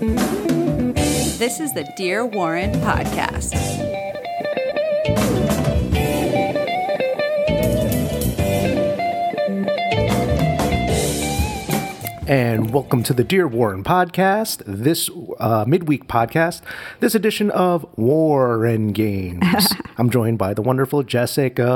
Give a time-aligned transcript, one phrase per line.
[0.00, 3.54] This is the Dear Warren podcast.
[12.26, 14.62] and welcome to the Dear Warren podcast.
[14.64, 15.10] This
[15.40, 16.62] uh, midweek podcast,
[17.00, 19.74] this edition of Warren Games.
[19.98, 21.66] I'm joined by the wonderful Jessica.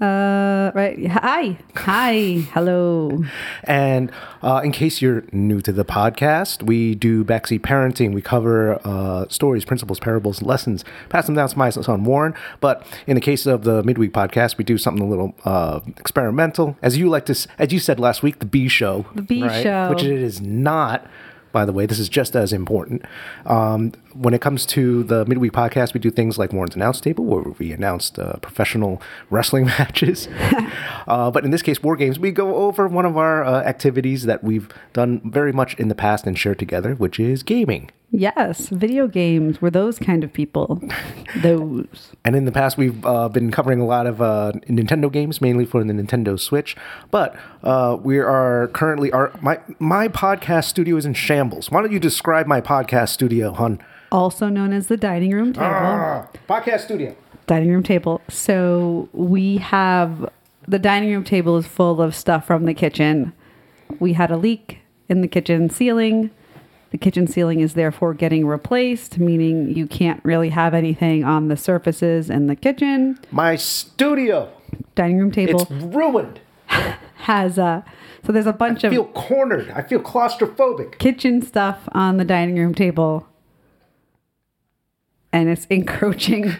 [0.00, 1.06] Uh, right.
[1.08, 1.58] Hi.
[1.76, 2.14] Hi.
[2.52, 3.24] Hello.
[3.64, 4.10] And
[4.42, 8.12] uh, in case you're new to the podcast, we do backseat parenting.
[8.14, 12.34] We cover uh, stories, principles, parables, lessons, pass them down to my son Warren.
[12.60, 16.76] But in the case of the midweek podcast, we do something a little uh, experimental,
[16.82, 19.90] as you like to, as you said last week, the B show, The B show.
[19.90, 21.06] which it is not.
[21.52, 23.04] By the way, this is just as important.
[23.46, 27.24] Um, when it comes to the midweek podcast, we do things like Warren's announce table,
[27.24, 30.28] where we announced uh, professional wrestling matches.
[31.06, 34.24] uh, but in this case, war games, we go over one of our uh, activities
[34.24, 37.90] that we've done very much in the past and shared together, which is gaming.
[38.10, 38.68] Yes.
[38.70, 39.60] Video games.
[39.60, 40.80] We're those kind of people.
[41.36, 42.12] those.
[42.24, 45.66] And in the past, we've uh, been covering a lot of uh, Nintendo games, mainly
[45.66, 46.74] for the Nintendo Switch.
[47.10, 51.70] But uh, we are currently our my my podcast studio is in shambles.
[51.70, 53.80] Why don't you describe my podcast studio, hun?
[54.10, 55.66] Also known as the dining room table.
[55.66, 57.14] Ah, podcast studio.
[57.46, 58.22] Dining room table.
[58.30, 60.30] So we have
[60.66, 63.34] the dining room table is full of stuff from the kitchen.
[64.00, 64.78] We had a leak
[65.10, 66.30] in the kitchen ceiling.
[66.90, 71.56] The kitchen ceiling is therefore getting replaced, meaning you can't really have anything on the
[71.56, 73.18] surfaces in the kitchen.
[73.30, 74.50] My studio.
[74.94, 76.40] Dining room table It's ruined.
[77.16, 77.84] has a
[78.24, 79.70] so there's a bunch of I of feel cornered.
[79.70, 80.98] I feel claustrophobic.
[80.98, 83.26] kitchen stuff on the dining room table
[85.32, 86.54] and it's encroaching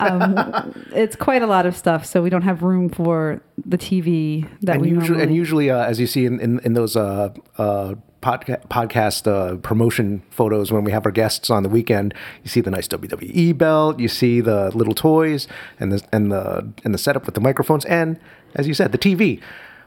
[0.00, 4.48] um, it's quite a lot of stuff so we don't have room for the tv
[4.62, 6.96] that And we usually, normally and usually, uh, as you see in, in, in those
[6.96, 12.14] uh, uh, podca- podcast uh, promotion photos when we have our guests on the weekend,
[12.42, 15.46] you see the nice WWE belt, you see the little toys,
[15.80, 18.18] and the and the and the setup with the microphones, and
[18.54, 19.40] as you said, the TV.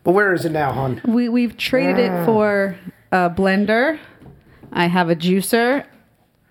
[0.04, 1.00] But where is it now, hon?
[1.06, 2.76] we, we've traded it for
[3.12, 4.00] a blender.
[4.72, 5.86] I have a juicer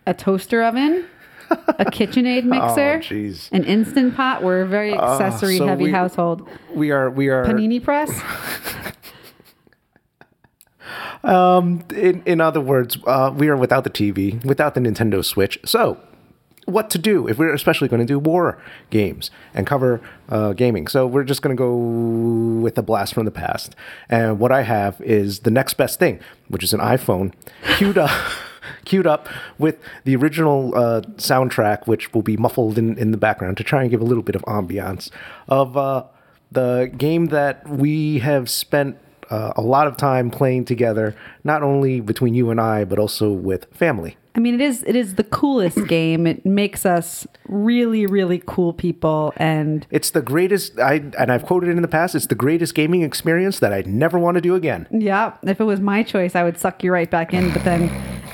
[0.07, 1.07] a toaster oven
[1.51, 4.43] a KitchenAid mixer Oh, an instant pot.
[4.43, 6.49] We're a very accessory so heavy we- household.
[6.75, 8.11] We are we are panini press
[11.25, 15.59] in, in other words, uh, we are without the TV, without the Nintendo Switch.
[15.65, 15.99] So,
[16.67, 20.87] what to do if we're especially going to do war games and cover uh, gaming?
[20.87, 21.77] So, we're just going to go
[22.63, 23.77] with a blast from the past.
[24.09, 27.33] And what I have is the next best thing, which is an iPhone
[27.77, 28.11] queued up.
[28.85, 33.57] Queued up with the original uh, soundtrack, which will be muffled in, in the background
[33.57, 35.11] to try and give a little bit of ambiance
[35.49, 36.05] of uh,
[36.53, 38.97] the game that we have spent
[39.31, 41.15] uh, a lot of time playing together,
[41.45, 44.17] not only between you and I, but also with family.
[44.35, 46.27] I mean, it is it is the coolest game.
[46.27, 51.69] It makes us really, really cool people, and It's the greatest, I and I've quoted
[51.69, 52.15] it in the past.
[52.15, 54.87] It's the greatest gaming experience that I'd never want to do again.
[54.91, 57.91] yeah, if it was my choice, I would suck you right back in, but then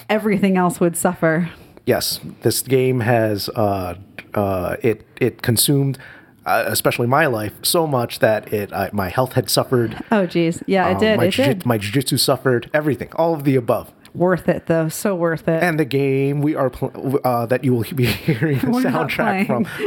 [0.09, 1.51] everything else would suffer.
[1.87, 3.95] Yes, this game has uh,
[4.35, 5.99] uh, it it consumed,
[6.47, 10.03] uh, especially my life, so much that it I, my health had suffered.
[10.11, 11.17] Oh, geez, yeah, it Um, did.
[11.19, 11.67] My, It jiu- did.
[11.67, 12.71] my jiu-jitsu suffered.
[12.73, 13.93] Everything, all of the above.
[14.15, 15.63] Worth it though, so worth it.
[15.63, 19.47] And the game we are pl- uh, that you will be hearing the We're soundtrack
[19.47, 19.67] from.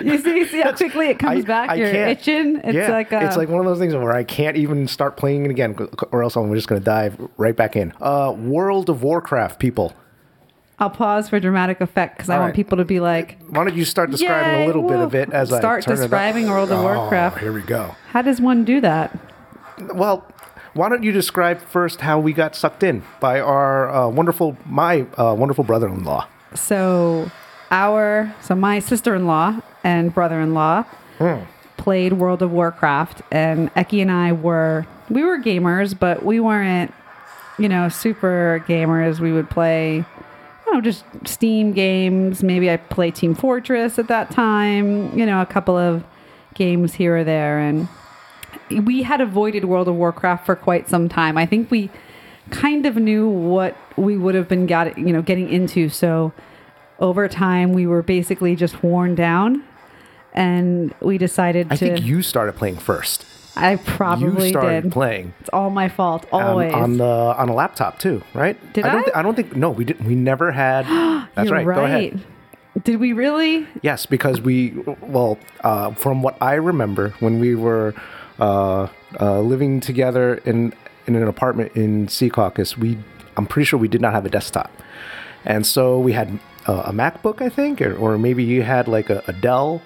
[0.06, 1.70] you see, see how quickly it comes I- back.
[1.70, 2.60] I You're itching.
[2.62, 4.86] It's yeah, like uh, a, it's like one of those things where I can't even
[4.86, 5.74] start playing it again,
[6.12, 7.92] or else I'm just going to dive right back in.
[8.00, 9.92] Uh, World of Warcraft, people.
[10.78, 12.54] I'll pause for dramatic effect because I want right.
[12.54, 15.48] people to be like, Why don't you start describing a little bit of it as
[15.48, 16.48] Start I turn describing?
[16.48, 17.38] World of Oh, Warcraft.
[17.38, 17.94] Here we go.
[18.10, 19.18] how does one do that?
[19.94, 20.26] Well,
[20.74, 25.06] why don't you describe first how we got sucked in by our uh, wonderful, my
[25.16, 26.28] uh, wonderful brother-in-law.
[26.54, 27.30] So,
[27.70, 30.84] our so my sister-in-law and brother-in-law
[31.78, 36.92] played World of Warcraft, and Eki and I were we were gamers, but we weren't,
[37.58, 39.18] you know, super gamers.
[39.20, 40.04] We would play,
[40.76, 42.42] know, just Steam games.
[42.42, 45.16] Maybe I play Team Fortress at that time.
[45.18, 46.04] You know, a couple of
[46.54, 47.88] games here or there, and
[48.70, 51.36] we had avoided World of Warcraft for quite some time.
[51.36, 51.90] I think we
[52.50, 55.88] kind of knew what we would have been got you know getting into.
[55.88, 56.32] So
[56.98, 59.64] over time, we were basically just worn down,
[60.32, 61.86] and we decided I to.
[61.86, 63.26] I think you started playing first.
[63.56, 64.92] I probably you started did.
[64.92, 66.26] playing It's all my fault.
[66.32, 66.72] Always.
[66.72, 68.56] on the on a laptop too, right?
[68.72, 68.92] Did I?
[68.92, 69.04] Don't I?
[69.04, 69.56] thi- I don't think.
[69.56, 70.06] No, we didn't.
[70.06, 70.84] We never had.
[71.34, 71.66] That's You're right.
[71.66, 72.24] Go ahead.
[72.84, 73.66] Did we really?
[73.80, 77.94] Yes, because we, well, uh, from what I remember, when we were
[78.38, 78.88] uh,
[79.18, 80.74] uh, living together in
[81.06, 82.98] in an apartment in Secaucus, we
[83.36, 84.70] I'm pretty sure we did not have a desktop,
[85.44, 89.08] and so we had uh, a MacBook, I think, or, or maybe you had like
[89.08, 89.80] a, a Dell.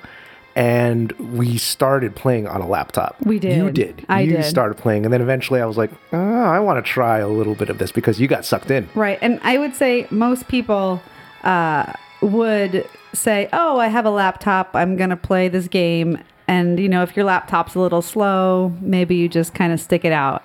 [0.56, 3.16] And we started playing on a laptop.
[3.24, 3.56] We did.
[3.56, 4.04] You did.
[4.08, 4.44] I you did.
[4.44, 7.54] started playing, and then eventually I was like, oh, I want to try a little
[7.54, 8.88] bit of this because you got sucked in.
[8.94, 9.18] Right.
[9.22, 11.00] And I would say most people
[11.44, 14.70] uh, would say, oh, I have a laptop.
[14.74, 16.18] I'm going to play this game.
[16.48, 20.04] And, you know, if your laptop's a little slow, maybe you just kind of stick
[20.04, 20.42] it out.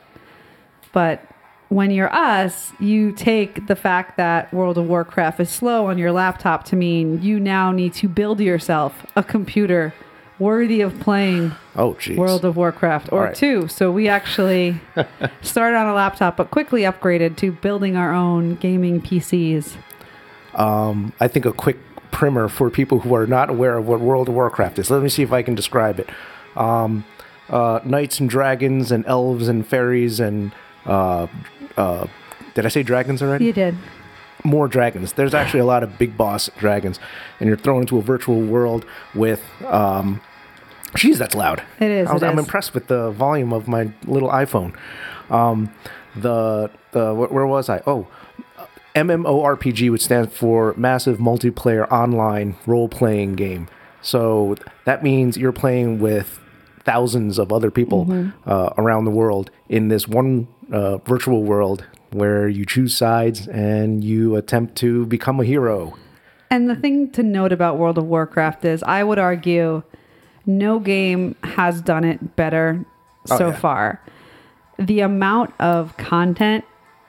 [0.94, 1.22] But
[1.70, 6.12] when you're us, you take the fact that World of Warcraft is slow on your
[6.12, 9.94] laptop to mean you now need to build yourself a computer
[10.38, 12.18] worthy of playing Oh, geez.
[12.18, 13.36] World of Warcraft or right.
[13.36, 13.68] two.
[13.68, 14.80] So we actually
[15.42, 19.76] started on a laptop, but quickly upgraded to building our own gaming PCs.
[21.20, 21.78] I think a quick
[22.12, 24.90] primer for people who are not aware of what World of Warcraft is.
[24.90, 26.10] Let me see if I can describe it.
[26.56, 27.06] Um,
[27.50, 30.54] uh, knights and dragons and elves and fairies and
[30.86, 31.28] uh,
[31.78, 32.08] uh,
[32.54, 33.46] did I say dragons already?
[33.46, 33.76] You did.
[34.44, 35.14] More dragons.
[35.14, 37.00] There's actually a lot of big boss dragons,
[37.40, 39.44] and you're thrown into a virtual world with.
[39.66, 40.22] Um,
[40.92, 41.62] Jeez, that's loud.
[41.80, 42.46] It is, I was, it I'm is.
[42.46, 44.76] impressed with the volume of my little iPhone.
[45.30, 45.74] Um,
[46.16, 47.82] the the where was I?
[47.86, 48.08] Oh,
[48.96, 53.68] MMORPG, which stands for Massive Multiplayer Online Role Playing Game.
[54.02, 54.56] So
[54.86, 56.40] that means you're playing with
[56.86, 58.50] thousands of other people Mm-hmm.
[58.50, 64.04] uh, around the world in this one uh, virtual world where you choose sides and
[64.04, 65.96] you attempt to become a hero.
[66.50, 69.84] And the thing to note about World of Warcraft is I would argue
[70.46, 72.86] no game has done it better
[73.32, 73.56] Oh, so yeah.
[73.56, 74.02] far.
[74.78, 76.64] The amount of content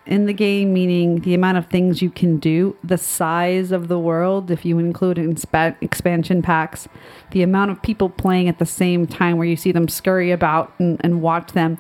[0.07, 3.99] in the game, meaning the amount of things you can do, the size of the
[3.99, 6.89] world, if you include inspa- expansion packs,
[7.33, 10.73] the amount of people playing at the same time where you see them scurry about
[10.79, 11.77] and, and watch them.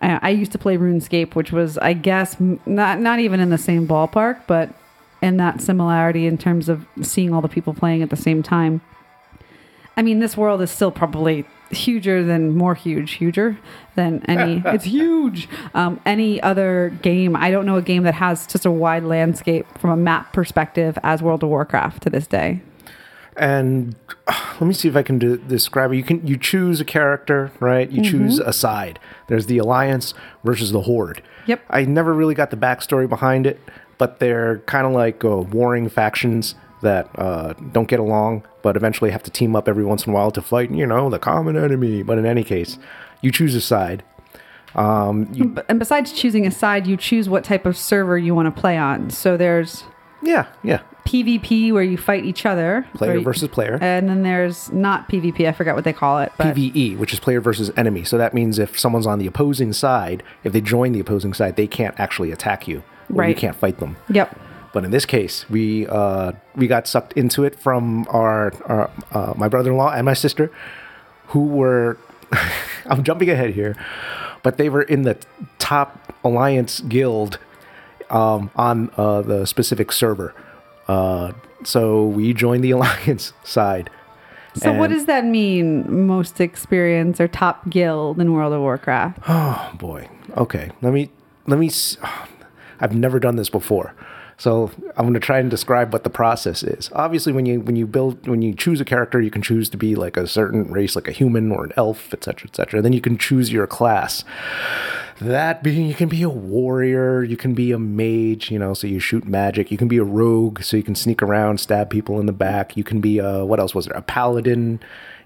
[0.00, 3.58] Uh, I used to play RuneScape, which was, I guess, not not even in the
[3.58, 4.72] same ballpark, but
[5.20, 8.82] in that similarity in terms of seeing all the people playing at the same time.
[9.96, 13.58] I mean, this world is still probably huger than more huge, huger
[13.96, 14.62] than any.
[14.66, 15.48] it's huge.
[15.74, 19.66] Um, any other game, I don't know a game that has just a wide landscape
[19.78, 22.60] from a map perspective as World of Warcraft to this day.
[23.36, 23.96] and
[24.28, 25.96] uh, let me see if I can de- describe it.
[25.96, 27.90] You can you choose a character, right?
[27.90, 28.98] You choose a side.
[29.26, 31.20] There's the alliance versus the horde.
[31.46, 31.60] Yep.
[31.68, 33.60] I never really got the backstory behind it,
[33.98, 36.54] but they're kind of like uh, warring factions
[36.84, 40.14] that uh, don't get along, but eventually have to team up every once in a
[40.14, 40.70] while to fight.
[40.70, 42.02] You know, the common enemy.
[42.02, 42.78] But in any case,
[43.20, 44.02] you choose a side.
[44.74, 48.52] Um, you, And besides choosing a side, you choose what type of server you want
[48.54, 49.10] to play on.
[49.10, 49.84] So there's
[50.22, 50.80] yeah, yeah.
[51.06, 53.78] PvP where you fight each other, Player you- versus player.
[53.80, 55.46] and then there's not PvP.
[55.46, 58.04] I forgot what they call it, but PVE, which is player versus enemy.
[58.04, 61.56] So that means if someone's on the opposing side, if they join the opposing side,
[61.56, 62.82] they can't actually attack you.
[63.14, 63.96] Or You can't fight them.
[64.08, 64.36] yep.
[64.74, 69.32] But in this case, we uh, we got sucked into it from our, our uh,
[69.36, 70.50] my brother-in-law and my sister,
[71.28, 71.96] who were
[72.86, 73.76] I'm jumping ahead here,
[74.42, 75.16] but they were in the
[75.60, 77.38] top alliance guild
[78.10, 80.34] um, on uh, the specific server.
[80.88, 81.32] Uh,
[81.62, 83.90] so we joined the alliance side.
[84.56, 86.06] So what does that mean?
[86.06, 89.20] Most experience or top guild in World of Warcraft?
[89.28, 90.08] Oh boy.
[90.36, 90.72] Okay.
[90.82, 91.10] Let me
[91.46, 91.70] let me
[92.84, 93.94] I've never done this before.
[94.36, 96.90] So I'm going to try and describe what the process is.
[96.92, 99.78] Obviously when you when you build when you choose a character, you can choose to
[99.78, 102.82] be like a certain race like a human or an elf, etc., etc.
[102.82, 104.22] Then you can choose your class.
[105.18, 108.86] That being you can be a warrior, you can be a mage, you know, so
[108.86, 109.70] you shoot magic.
[109.70, 112.76] You can be a rogue, so you can sneak around, stab people in the back.
[112.76, 113.96] You can be a what else was there?
[113.96, 114.80] A paladin.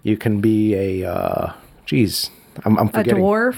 [0.05, 1.53] You can be a uh
[1.87, 2.31] geez,
[2.65, 3.57] I'm, I'm A dwarf,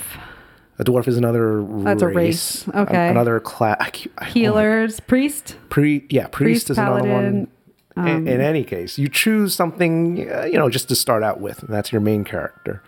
[0.81, 2.67] A dwarf is another That's a race.
[2.67, 2.69] race.
[2.75, 3.09] Okay.
[3.09, 4.07] another class.
[4.29, 5.57] healers, priest.
[5.69, 6.33] Pre, yeah, priest,
[6.67, 7.49] Priest, is another one.
[7.97, 11.39] um, in, in any case, you choose something, uh, you know, just to start out
[11.41, 12.83] with, and that's your main character.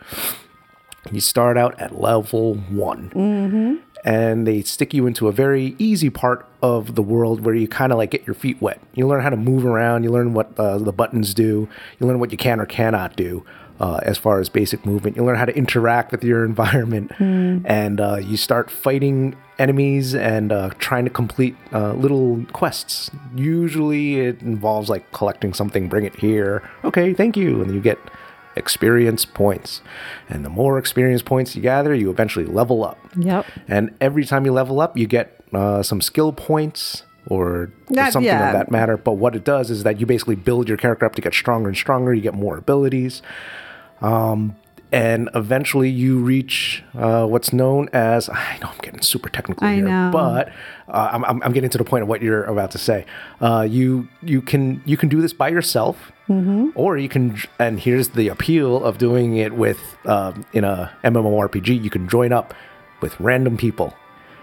[1.11, 3.75] You start out at level one, Mm-hmm.
[4.09, 7.91] and they stick you into a very easy part of the world where you kind
[7.93, 8.81] of like get your feet wet.
[8.95, 10.05] You learn how to move around.
[10.05, 11.69] You learn what uh, the buttons do.
[11.99, 13.45] You learn what you can or cannot do.
[13.83, 18.01] Uh, as far as basic movement, you learn how to interact with your environment, and
[18.01, 23.11] uh, you start fighting enemies and uh, trying to complete uh, little quests.
[23.35, 26.63] Usually, it involves like collecting something, bring it here.
[26.85, 27.99] Okay, thank you, and you get
[28.55, 29.81] experience points.
[30.29, 32.99] And the more experience points you gather, you eventually level up.
[33.17, 33.47] Yep.
[33.67, 38.13] And every time you level up, you get uh, some skill points or, or That-
[38.13, 38.49] something yeah.
[38.49, 38.97] of that matter.
[38.97, 41.69] But what it does is that you basically build your character up to get stronger
[41.69, 42.13] and stronger.
[42.15, 43.23] You get more abilities.
[44.03, 44.57] Um,
[44.91, 49.77] and eventually you reach uh, what's known as I know I'm getting super technical I
[49.77, 50.11] here, know.
[50.13, 50.49] but
[50.89, 53.07] uh, I'm, I'm, I'm getting to the point of what you're about to say.
[53.41, 56.71] Uh, you you can you can do this by yourself, Mm-hmm.
[56.77, 61.83] or you can and here's the appeal of doing it with um, in a MMORPG.
[61.83, 62.53] You can join up
[63.01, 63.95] with random people,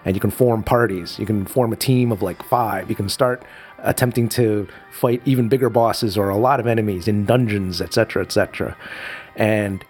[0.03, 1.17] and you can form parties.
[1.19, 2.89] You can form a team of like five.
[2.89, 3.43] You can start
[3.79, 8.75] attempting to fight even bigger bosses or a lot of enemies in dungeons, etc., etc.
[9.39, 9.83] And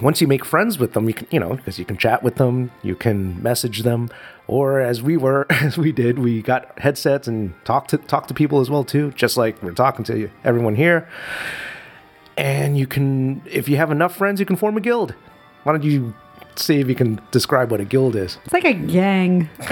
[0.00, 2.36] once you make friends with them, you can, you know, because you can chat with
[2.36, 4.10] them, you can message them,
[4.48, 8.34] or as we were, as we did, we got headsets and talk to talk to
[8.34, 11.08] people as well too, just like we're talking to you, everyone here.
[12.36, 15.14] And you can, if you have enough friends, you can form a guild.
[15.62, 16.14] Why don't you
[16.56, 18.38] see if you can describe what a guild is?
[18.44, 19.48] It's like a gang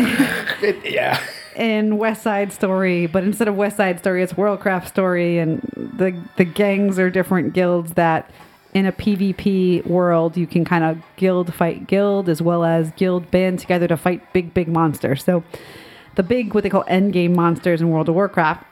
[0.84, 1.20] yeah.
[1.56, 6.16] in West Side Story, but instead of West Side Story, it's Worldcraft Story, and the
[6.36, 8.30] the gangs are different guilds that.
[8.74, 13.30] In a PvP world, you can kind of guild fight guild as well as guild
[13.30, 15.24] band together to fight big, big monsters.
[15.24, 15.44] So,
[16.14, 18.64] the big, what they call end game monsters in World of Warcraft,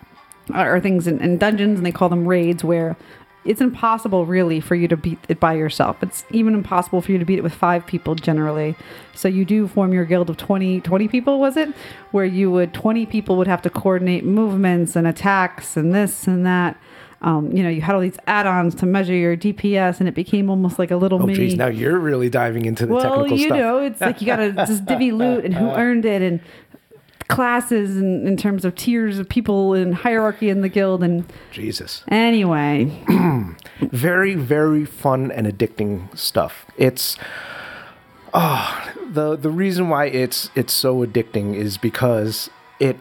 [0.55, 2.97] are things in, in dungeons, and they call them raids, where
[3.45, 6.03] it's impossible really for you to beat it by yourself.
[6.03, 8.77] It's even impossible for you to beat it with five people generally.
[9.15, 11.75] So you do form your guild of 20, 20 people, was it?
[12.11, 16.45] Where you would, 20 people would have to coordinate movements and attacks and this and
[16.45, 16.77] that.
[17.23, 20.49] Um, you know, you had all these add-ons to measure your DPS, and it became
[20.49, 21.39] almost like a little Oh, mini.
[21.51, 23.59] geez, now you're really diving into the well, technical you stuff.
[23.59, 26.41] know, it's like you gotta just divvy loot and who earned it, and
[27.29, 32.05] classes, and in terms of tiers of people and hierarchy in the guild, and Jesus.
[32.09, 32.91] anyway,
[33.83, 37.17] very very fun and addicting stuff it's
[38.35, 42.49] ah the the reason why it's it's so addicting is because
[42.79, 42.97] it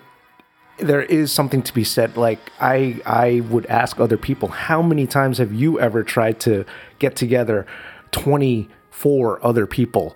[0.80, 2.18] there is something to be said.
[2.18, 6.66] Like i i would ask other people how many times have you ever tried to
[7.00, 7.66] get together
[8.12, 10.16] 24 other people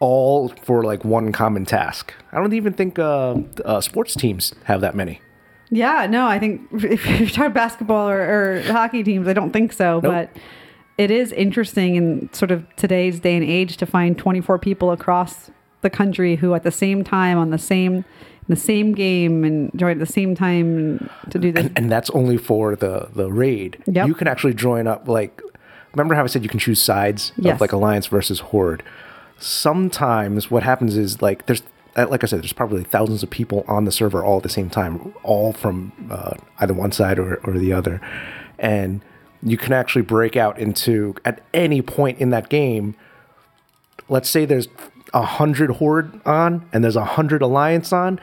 [0.00, 2.14] all for like one common task?
[2.32, 5.20] I don't even think uh, uh sports teams have that many.
[5.70, 9.72] Yeah, no, I think if you're talking basketball or, or hockey teams, I don't think
[9.72, 10.00] so.
[10.00, 10.30] But
[10.96, 15.50] it is interesting in sort of today's day and age to find 24 people across
[15.80, 18.04] the country who, at the same time, on the same
[18.48, 21.66] the same game and join at the same time to do this.
[21.66, 23.82] and, and that's only for the the raid.
[23.86, 24.06] Yep.
[24.08, 25.06] You can actually join up.
[25.06, 25.40] Like,
[25.94, 27.54] remember how I said you can choose sides Yes.
[27.54, 28.82] of like alliance versus horde.
[29.38, 31.62] Sometimes what happens is like there's
[31.96, 34.48] uh, like I said, there's probably thousands of people on the server all at the
[34.48, 38.00] same time, all from uh, either one side or, or the other,
[38.58, 39.00] and
[39.42, 42.94] you can actually break out into at any point in that game.
[44.08, 44.68] Let's say there's
[45.14, 48.20] a hundred horde on and there's a hundred alliance on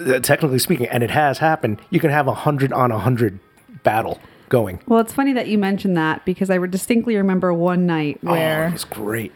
[0.00, 3.38] Uh, technically speaking, and it has happened, you can have a hundred on a hundred
[3.82, 4.80] battle going.
[4.86, 8.68] Well, it's funny that you mentioned that because I distinctly remember one night Oh, where
[8.68, 9.32] it was great.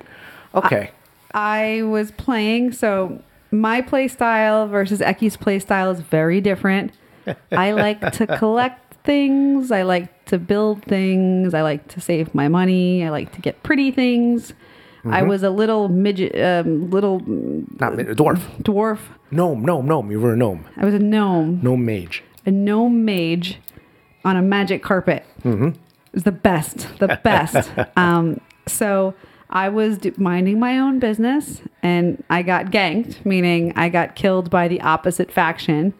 [0.54, 0.90] Okay.
[1.34, 2.72] I was playing.
[2.72, 6.92] So my play style versus Eki's play style is very different.
[7.50, 9.70] I like to collect things.
[9.70, 11.54] I like to build things.
[11.54, 13.04] I like to save my money.
[13.04, 14.54] I like to get pretty things.
[15.04, 17.20] I was a little midget, um, little
[17.80, 18.40] Not mid- dwarf.
[18.62, 18.98] dwarf.
[19.30, 20.10] Gnome, gnome, gnome.
[20.10, 20.64] You were a gnome.
[20.76, 22.22] I was a gnome, Gnome mage.
[22.46, 23.58] a gnome mage
[24.24, 25.24] on a magic carpet.
[25.42, 25.68] Mm-hmm.
[25.68, 25.76] It
[26.12, 27.70] was the best, the best.
[27.96, 29.14] um, so
[29.50, 34.50] I was d- minding my own business and I got ganked, meaning I got killed
[34.50, 35.94] by the opposite faction.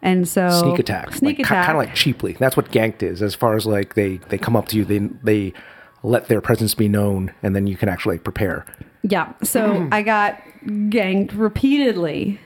[0.00, 1.12] And so Sneak attack.
[1.12, 1.66] Sneak like, attack.
[1.66, 2.32] Kind of like cheaply.
[2.32, 3.20] That's what ganked is.
[3.22, 5.52] As far as like they they come up to you, they they
[6.02, 8.64] let their presence be known, and then you can actually prepare.
[9.02, 9.32] yeah.
[9.42, 12.40] So I got ganked repeatedly.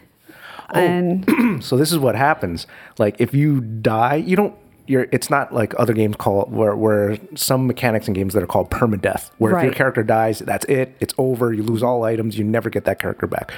[0.74, 0.80] Oh.
[0.80, 2.66] And So this is what happens.
[2.98, 4.54] Like if you die, you don't.
[4.88, 8.46] You're, it's not like other games call where, where some mechanics in games that are
[8.46, 10.96] called permadeath, where if your character dies, that's it.
[11.00, 11.52] It's over.
[11.52, 12.38] You lose all items.
[12.38, 13.50] You never get that character back.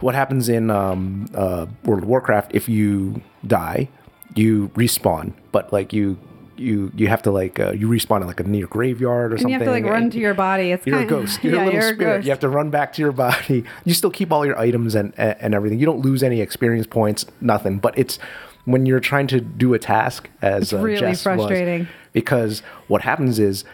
[0.00, 2.50] What happens in um, uh, World of Warcraft?
[2.52, 3.90] If you die,
[4.34, 6.18] you respawn, but like you
[6.60, 9.40] you you have to like uh, you respawn in like a near graveyard or and
[9.42, 9.52] something.
[9.52, 10.70] you have to like run to your body.
[10.72, 11.42] It's You're a ghost.
[11.42, 12.16] You're yeah, a little you're spirit.
[12.18, 12.24] ghost.
[12.26, 13.64] You have to run back to your body.
[13.84, 15.78] You still keep all your items and and everything.
[15.80, 17.78] You don't lose any experience points, nothing.
[17.78, 18.18] But it's
[18.66, 21.88] when you're trying to do a task as It's uh, really Jess was, frustrating.
[22.12, 23.64] because what happens is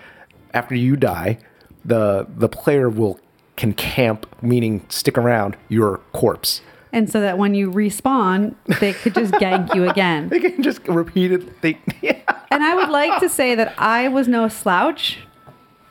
[0.54, 1.38] after you die,
[1.84, 3.18] the the player will
[3.56, 6.60] can camp, meaning stick around your corpse.
[6.92, 10.28] and so that when you respawn, they could just gank you again.
[10.28, 11.60] They can just repeat it.
[11.62, 12.20] They yeah.
[12.50, 15.18] And I would like to say that I was no slouch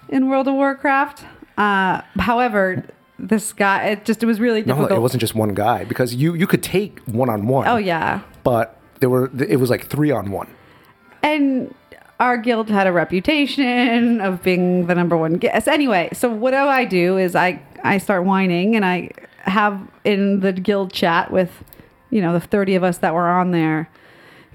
[0.10, 1.26] in World of Warcraft.
[1.58, 2.84] Uh, however,
[3.20, 4.92] this guy, it just it was really No, difficult.
[5.00, 7.68] it wasn't just one guy because you you could take one on one.
[7.68, 10.48] Oh yeah, but there were it was like three on one.
[11.24, 11.74] and
[12.20, 15.68] our guild had a reputation of being the number one guest.
[15.68, 20.40] Anyway, so what do I do is I I start whining and I have in
[20.40, 21.64] the guild chat with
[22.10, 23.90] you know the 30 of us that were on there.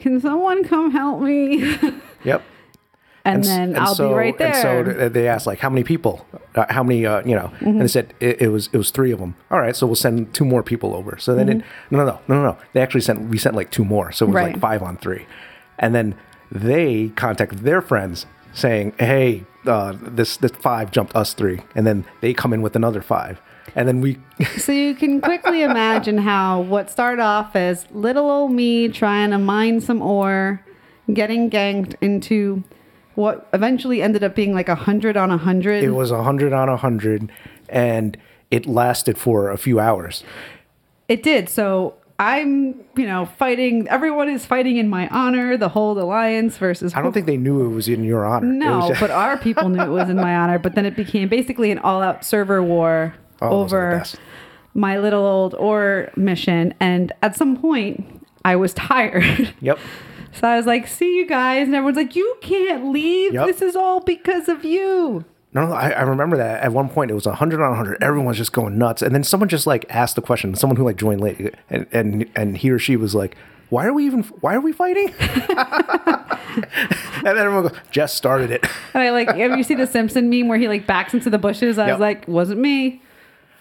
[0.00, 1.76] Can someone come help me?
[2.24, 2.42] Yep.
[3.24, 4.48] and, s- then I'll so, be right there.
[4.54, 6.26] And so they asked like, how many people?
[6.54, 7.06] Uh, how many?
[7.06, 7.48] Uh, you know?
[7.56, 7.66] Mm-hmm.
[7.66, 9.36] And they said it, it was it was three of them.
[9.50, 11.16] All right, so we'll send two more people over.
[11.18, 11.56] So then it
[11.90, 12.58] no no no no no.
[12.74, 14.12] They actually sent we sent like two more.
[14.12, 14.44] So it was Mm-hmm.
[14.46, 14.52] Right.
[14.54, 15.24] like five on three,
[15.78, 16.14] and then
[16.52, 22.04] they contacted their friends saying, hey, uh, this this five jumped us three, and then
[22.20, 23.40] they come in with another five,
[23.74, 24.18] and then we
[24.58, 29.38] So you can quickly imagine how what started off as little old me trying to
[29.38, 30.64] mine some ore,
[31.12, 32.64] getting ganked into
[33.14, 35.84] what eventually ended up being like a hundred on a hundred.
[35.84, 37.30] it was a hundred on a hundred,
[37.68, 38.16] and
[38.50, 40.24] it lasted for a few hours.
[41.08, 41.48] It did.
[41.48, 43.88] So I'm, you know, fighting.
[43.88, 45.56] Everyone is fighting in my honor.
[45.56, 46.94] The whole alliance versus.
[46.94, 48.46] I don't think they knew it was in your honor.
[48.46, 50.58] No, but our people knew it was in my honor.
[50.58, 54.04] But then it became basically an all-out server war Oh, those are the over
[54.74, 56.74] my little old ore mission.
[56.80, 59.54] And at some point, I was tired.
[59.60, 59.78] Yep.
[60.32, 63.34] So I was like, "See you guys," and everyone's like, "You can't leave.
[63.34, 63.46] Yep.
[63.46, 67.10] This is all because of you." No, no, I, I remember that at one point
[67.10, 68.00] it was 100 on 100.
[68.00, 69.02] Everyone's just going nuts.
[69.02, 72.30] And then someone just like asked the question, someone who like joined late, and, and,
[72.36, 73.36] and he or she was like,
[73.68, 75.12] why are we even, why are we fighting?
[75.18, 76.66] and
[77.24, 78.64] then everyone goes, Jess started it.
[78.94, 81.38] And I like, have you seen the Simpson meme where he like backs into the
[81.38, 81.78] bushes?
[81.78, 81.94] I Yep.
[81.94, 83.02] was like, "Wasn't me.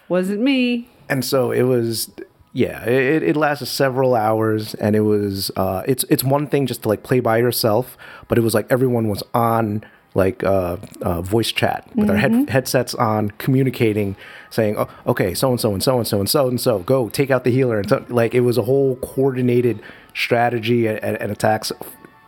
[0.09, 2.11] Wasn't me." And so it was,
[2.53, 6.83] yeah, it, it lasted several hours and it was, uh, it's, it's one thing just
[6.83, 7.97] to like play by yourself,
[8.27, 9.83] but it was like everyone was on
[10.15, 14.15] like uh, uh, voice chat with our head, headsets on, communicating,
[14.49, 17.09] saying, oh, okay, so and so and so and so and so and so, go
[17.09, 17.79] take out the healer.
[17.79, 19.81] And so, like it was a whole coordinated
[20.15, 21.71] strategy and, and, and attacks,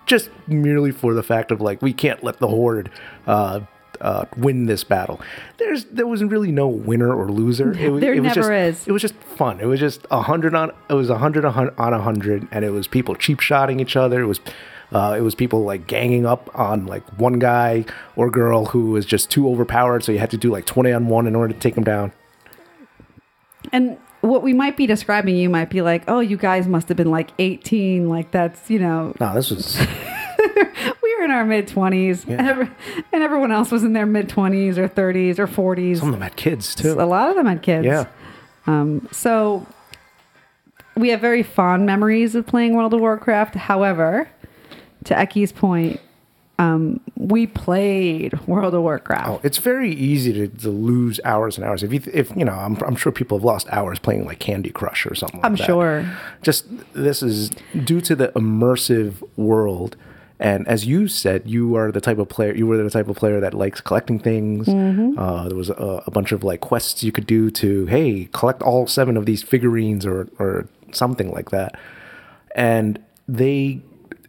[0.05, 2.91] just merely for the fact of like we can't let the horde
[3.25, 3.61] uh,
[4.01, 5.21] uh, win this battle.
[5.57, 7.71] There's there was really no winner or loser.
[7.73, 8.87] It, was- There it was never just, is.
[8.87, 9.59] It was just fun.
[9.59, 10.71] It was just a hundred on.
[10.89, 14.21] It was a hundred on a hundred, and it was people cheap shotting each other.
[14.21, 14.39] It was.
[14.93, 17.85] Uh, it was people like ganging up on like one guy
[18.17, 21.07] or girl who was just too overpowered, so you had to do like twenty on
[21.07, 22.11] one in order to take him down.
[23.71, 26.97] And what we might be describing, you might be like, "Oh, you guys must have
[26.97, 28.09] been like 18.
[28.09, 29.79] Like that's you know, No, this was
[31.21, 32.69] were in our mid 20s, and, every,
[33.13, 35.99] and everyone else was in their mid 20s or 30s or 40s.
[35.99, 36.93] some of them had kids too.
[36.99, 37.85] A lot of them had kids.
[37.85, 38.07] Yeah.
[38.67, 39.65] Um, so
[40.95, 43.55] we have very fond memories of playing World of Warcraft.
[43.55, 44.29] However,
[45.05, 45.99] to Eki's point,
[46.59, 49.29] um, we played World of Warcraft.
[49.29, 51.81] Oh, it's very easy to, to lose hours and hours.
[51.81, 54.69] If you, if you know, I'm, I'm sure people have lost hours playing like Candy
[54.69, 55.39] Crush or something.
[55.39, 55.65] Like I'm that.
[55.65, 56.17] sure.
[56.43, 57.49] Just this is
[57.83, 59.95] due to the immersive world,
[60.41, 62.55] and as you said, you are the type of player.
[62.55, 64.67] You were the type of player that likes collecting things.
[64.67, 65.17] Mm-hmm.
[65.17, 68.63] Uh, there was a, a bunch of like quests you could do to, hey, collect
[68.63, 71.79] all seven of these figurines or or something like that,
[72.55, 73.81] and they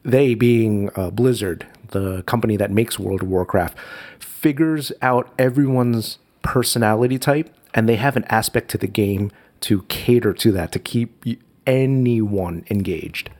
[0.04, 3.78] they being uh, Blizzard, the company that makes World of Warcraft,
[4.18, 10.34] figures out everyone's personality type, and they have an aspect to the game to cater
[10.34, 11.24] to that to keep
[11.66, 13.30] anyone engaged.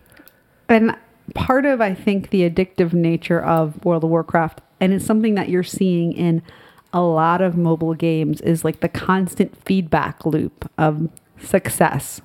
[0.68, 0.96] And
[1.34, 5.48] part of, I think, the addictive nature of World of Warcraft, and it's something that
[5.48, 6.42] you're seeing in
[6.92, 11.08] a lot of mobile games, is like the constant feedback loop of
[11.40, 12.20] success.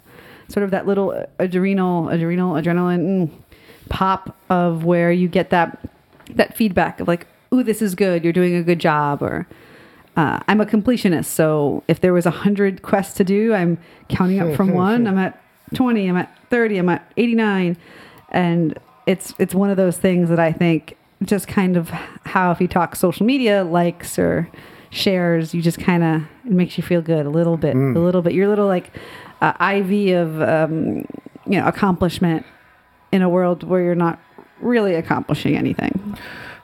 [0.50, 3.32] Sort of that little adrenal, adrenal, adrenaline
[3.89, 5.80] pop of where you get that
[6.36, 8.24] that feedback of like, "Ooh, this is good.
[8.24, 9.48] You're doing a good job," or
[10.17, 13.78] uh, I'm a completionist, so if there was a hundred quests to do, I'm
[14.10, 15.06] counting up from one.
[15.06, 15.41] I'm at
[15.74, 16.08] twenty.
[16.08, 16.78] I'm at thirty.
[16.78, 17.78] I'm at eighty nine,
[18.30, 22.62] and it's it's one of those things that I think just kind of how if
[22.62, 24.48] you talk social media likes or
[24.91, 28.22] shares, you just kind of it makes you feel good a little bit, a little
[28.22, 28.34] bit.
[28.34, 28.91] You're a little like
[29.41, 31.06] uh, IV of um,
[31.46, 32.46] you know accomplishment
[33.12, 34.20] in a world where you're not
[34.60, 36.17] really accomplishing anything.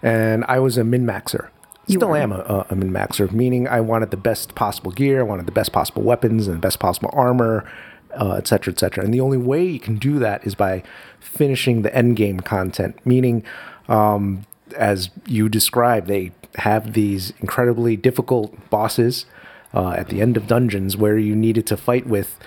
[0.03, 1.49] and I was a min maxer.
[1.87, 2.17] Still were.
[2.17, 5.47] am a, a, a min maxer, meaning I wanted the best possible gear, I wanted
[5.47, 7.69] the best possible weapons and the best possible armor,
[8.15, 9.03] uh, et cetera, et cetera.
[9.03, 10.83] And the only way you can do that is by
[11.19, 13.43] finishing the end game content, meaning,
[13.87, 14.45] um,
[14.77, 19.25] as you described, they have these incredibly difficult bosses
[19.73, 22.39] uh, at the end of dungeons where you needed to fight with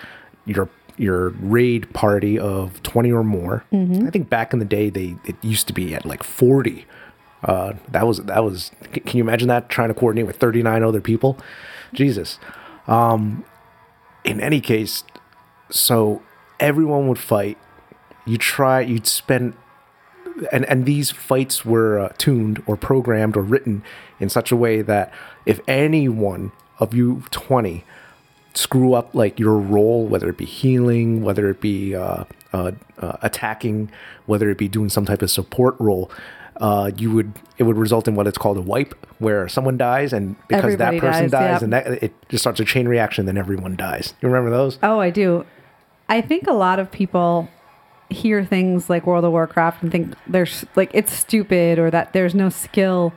[0.44, 3.64] your your raid party of 20 or more.
[4.06, 6.86] I think back in the day they it used to be at like 40.
[7.42, 11.00] Uh, that was that was can you imagine that trying to coordinate with 39 other
[11.00, 11.38] people?
[11.92, 12.38] Jesus.
[12.86, 13.44] Um
[14.24, 15.04] in any case,
[15.70, 16.22] so
[16.60, 17.58] everyone would fight.
[18.24, 19.54] You try you'd spend
[20.52, 23.82] and and these fights were uh, tuned or programmed or written
[24.20, 25.12] in such a way that
[25.44, 27.84] if anyone of you 20
[28.54, 33.16] screw up like your role whether it be healing whether it be uh, uh, uh,
[33.22, 33.90] attacking
[34.26, 36.10] whether it be doing some type of support role
[36.56, 40.12] uh, you would it would result in what it's called a wipe where someone dies
[40.12, 41.62] and because Everybody that person dies, dies, yep.
[41.62, 44.98] and that it just starts a chain reaction then everyone dies you remember those Oh,
[45.00, 45.44] I do.
[46.08, 47.48] I think a lot of people
[48.08, 52.34] hear things like World of Warcraft and think there's like it's stupid or that there's
[52.34, 53.12] no skill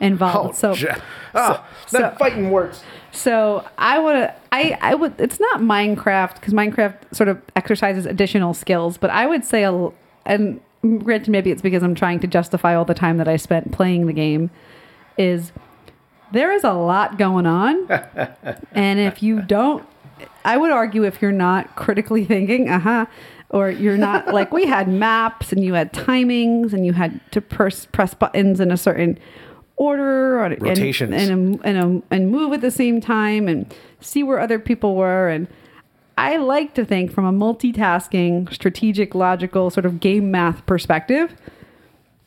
[0.00, 0.56] involved.
[0.56, 0.96] so, ja-
[1.34, 2.82] ah, so- that fighting works
[3.18, 5.14] so I would, I, I would.
[5.18, 9.90] It's not Minecraft because Minecraft sort of exercises additional skills, but I would say, a,
[10.26, 10.60] and
[11.02, 14.06] granted, maybe it's because I'm trying to justify all the time that I spent playing
[14.06, 14.50] the game.
[15.16, 15.52] Is
[16.32, 17.90] there is a lot going on,
[18.72, 19.84] and if you don't,
[20.44, 23.06] I would argue if you're not critically thinking, uh huh,
[23.50, 27.40] or you're not like we had maps and you had timings and you had to
[27.40, 29.18] press press buttons in a certain
[29.76, 31.14] order or and- Rotations.
[31.14, 35.28] and and, and, and move at the same time and see where other people were
[35.28, 35.46] and
[36.16, 41.32] I like to think from a multitasking, strategic, logical sort of game math perspective,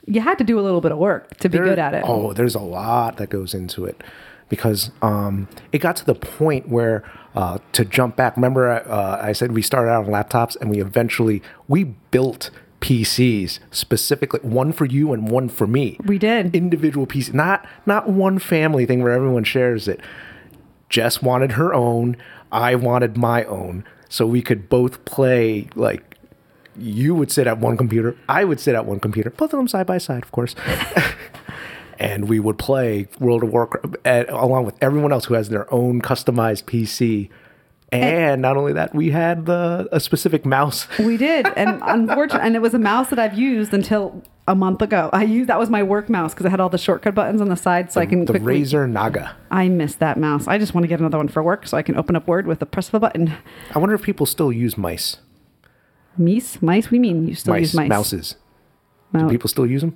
[0.06, 2.04] you had to do a little bit of work to be There- good at it.
[2.08, 4.02] Oh, there's a lot that goes into it
[4.52, 8.36] because um, it got to the point where uh, to jump back.
[8.36, 13.60] Remember, uh, I said we started out on laptops and we eventually we built PCs
[13.72, 15.98] specifically, one for you and one for me.
[16.04, 16.54] We did.
[16.54, 20.02] individual PCs, not not one family thing where everyone shares it.
[20.90, 22.18] Jess wanted her own.
[22.52, 26.04] I wanted my own, so we could both play like.
[26.78, 28.16] You would sit at one computer.
[28.30, 29.30] I would sit at one computer.
[29.30, 30.56] Both of them side by side, of course.
[32.02, 35.72] and we would play World of Warcraft uh, along with everyone else who has their
[35.74, 37.30] own customized PC.
[37.94, 40.88] And not only that, we had the a specific mouse.
[41.00, 44.82] We did, and unfortunately, and it was a mouse that I've used until a month
[44.82, 45.10] ago.
[45.12, 47.50] I used that was my work mouse because it had all the shortcut buttons on
[47.50, 48.62] the side, so I can the quickly.
[48.62, 49.36] Razer Naga.
[49.52, 50.48] I miss that mouse.
[50.48, 52.48] I just want to get another one for work so I can open up Word
[52.48, 53.34] with the press of a button.
[53.76, 55.18] I wonder if people still use mice.
[56.18, 56.90] Mice, mice.
[56.92, 57.90] We mean you still mice, use mice?
[57.90, 58.36] mouses.
[59.12, 59.96] Mou- Do people still use them?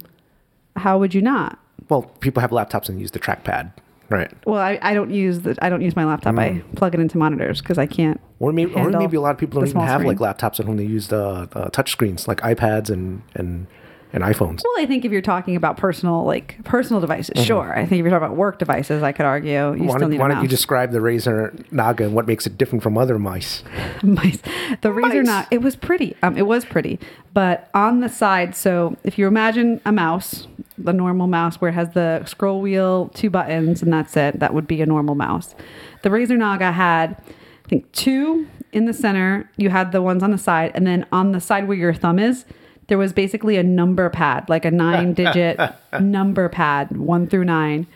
[0.75, 1.59] How would you not?
[1.89, 3.71] Well, people have laptops and use the trackpad,
[4.09, 4.31] right?
[4.45, 6.37] Well, I, I don't use the I don't use my laptop.
[6.37, 8.19] I plug it into monitors because I can't.
[8.39, 10.17] Or maybe, or maybe a lot of people don't even have screen.
[10.17, 10.77] like laptops at home.
[10.77, 13.67] They use the uh, touch screens, like iPads and and
[14.13, 14.61] and iPhones.
[14.63, 17.73] Well, I think if you're talking about personal like personal devices, sure.
[17.77, 19.85] I think if you're talking about work devices, I could argue you Mm-hmm.
[19.85, 22.57] why still don't, need why don't you describe the Razer Naga and what makes it
[22.57, 23.63] different from other mice?
[24.03, 24.39] mice.
[24.81, 25.25] The Mice.
[25.25, 25.47] not.
[25.51, 26.15] It was pretty.
[26.23, 26.99] Um, it was pretty,
[27.33, 28.55] but on the side.
[28.55, 33.09] So if you imagine a mouse, the normal mouse where it has the scroll wheel,
[33.13, 34.39] two buttons, and that's it.
[34.39, 35.55] That would be a normal mouse.
[36.03, 37.21] The Razer Naga had,
[37.65, 39.49] I think, two in the center.
[39.57, 42.19] You had the ones on the side, and then on the side where your thumb
[42.19, 42.45] is.
[42.87, 45.59] There was basically a number pad, like a nine digit
[45.99, 47.87] number pad, one through nine,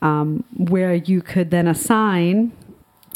[0.00, 2.52] um, where you could then assign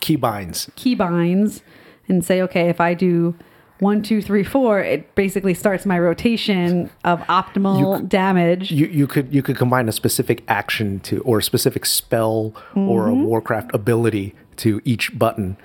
[0.02, 0.70] Keybinds.
[0.74, 1.62] keybinds
[2.08, 3.34] and say, okay, if I do
[3.82, 8.70] one, two, three, four, it basically starts my rotation of optimal You damage.
[8.70, 13.06] You you could you could combine a specific action to or a specific spell or
[13.08, 13.20] Mm-hmm.
[13.22, 15.56] a Warcraft ability to each button,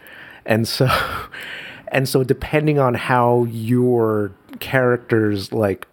[0.45, 0.87] and so
[1.89, 5.87] and so depending on how your characters like.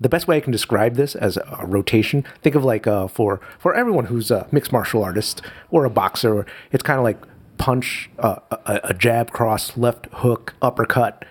[0.00, 3.40] The best way I can describe this as a rotation, think of like uh, for
[3.58, 7.18] for everyone who's a mixed martial artist or a boxer, it's kind of like
[7.56, 11.24] punch, uh, a, a jab, cross, left hook, uppercut,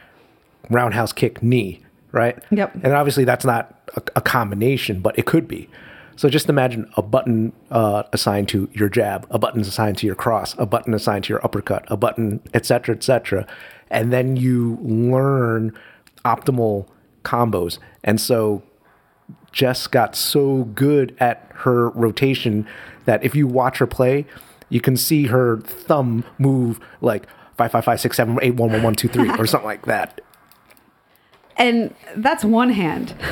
[0.69, 2.37] roundhouse kick, knee, right?
[2.51, 2.75] Yep.
[2.83, 5.69] And obviously that's not a, a combination, but it could be.
[6.15, 10.15] So just imagine a button uh, assigned to your jab, a button assigned to your
[10.15, 13.45] cross, a button assigned to your uppercut, a button, et cetera, et cetera.
[13.91, 15.77] And then you learn
[16.25, 16.87] optimal
[17.23, 17.77] combos.
[18.03, 18.63] And so
[19.51, 22.67] Jess got so good at her rotation
[23.05, 24.25] that if you watch her play,
[24.69, 28.81] you can see her thumb move like five, five, five, six, seven, eight, one, one,
[28.81, 30.19] one, two, three, or something like that.
[31.57, 33.13] And that's one hand.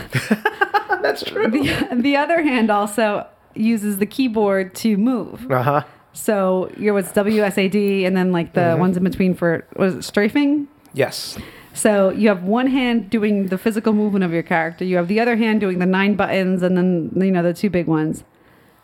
[1.01, 1.47] That's true.
[1.49, 5.49] The, the other hand also uses the keyboard to move.
[5.51, 5.83] Uh huh.
[6.13, 8.79] So your what's WSAD and then like the Mm-hmm.
[8.79, 10.67] ones in between for was it strafing?
[10.93, 11.37] Yes.
[11.73, 14.83] So you have one hand doing the physical movement of your character.
[14.85, 17.69] You have the other hand doing the nine buttons and then you know the two
[17.69, 18.23] big ones.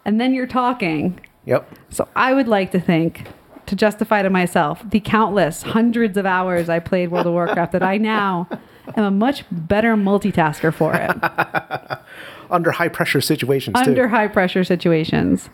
[0.06, 1.20] And then you're talking.
[1.46, 1.68] Yep.
[1.90, 3.28] So I would like to think,
[3.66, 7.84] to justify to myself, the countless hundreds of hours I played World of Warcraft that
[7.84, 8.48] I now
[8.96, 12.00] am a much better multitasker for it
[12.50, 14.10] Under high pressure situations under too.
[14.10, 15.50] high pressure situations.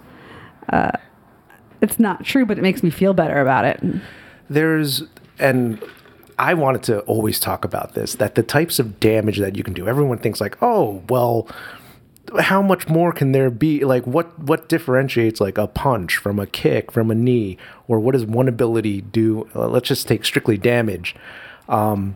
[0.69, 0.91] Uh,
[1.79, 3.79] it's not true, but it makes me feel better about it.
[4.49, 5.03] There's
[5.37, 5.79] and
[6.39, 9.73] I wanted to always talk about this that the types of damage that you can
[9.73, 9.87] do.
[9.87, 11.47] Everyone thinks like, oh, well,
[12.39, 13.85] how much more can there be?
[13.85, 18.13] Like, what what differentiates like a punch from a kick from a knee, or what
[18.13, 19.47] does one ability do?
[19.55, 21.15] Uh, let's just take strictly damage.
[21.69, 22.15] Um,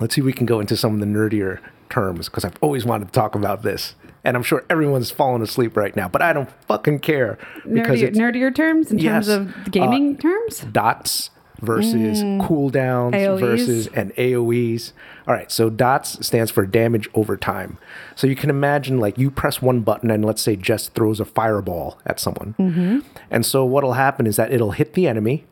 [0.00, 2.84] let's see if we can go into some of the nerdier terms because I've always
[2.84, 3.94] wanted to talk about this.
[4.24, 7.38] And I'm sure everyone's falling asleep right now, but I don't fucking care
[7.70, 10.60] because Nerdier, nerdier terms in terms of uh, gaming terms.
[10.60, 11.28] dots
[11.60, 12.40] versus mm.
[12.40, 13.40] cooldowns AOEs.
[13.40, 14.92] versus and AoEs.
[15.28, 17.78] All right, so dots stands for damage over time.
[18.14, 21.24] So you can imagine like you press one button and let's say Jess throws a
[21.26, 22.54] fireball at someone.
[22.58, 23.00] Mm-hmm.
[23.30, 25.44] And so what'll happen is that it'll hit the enemy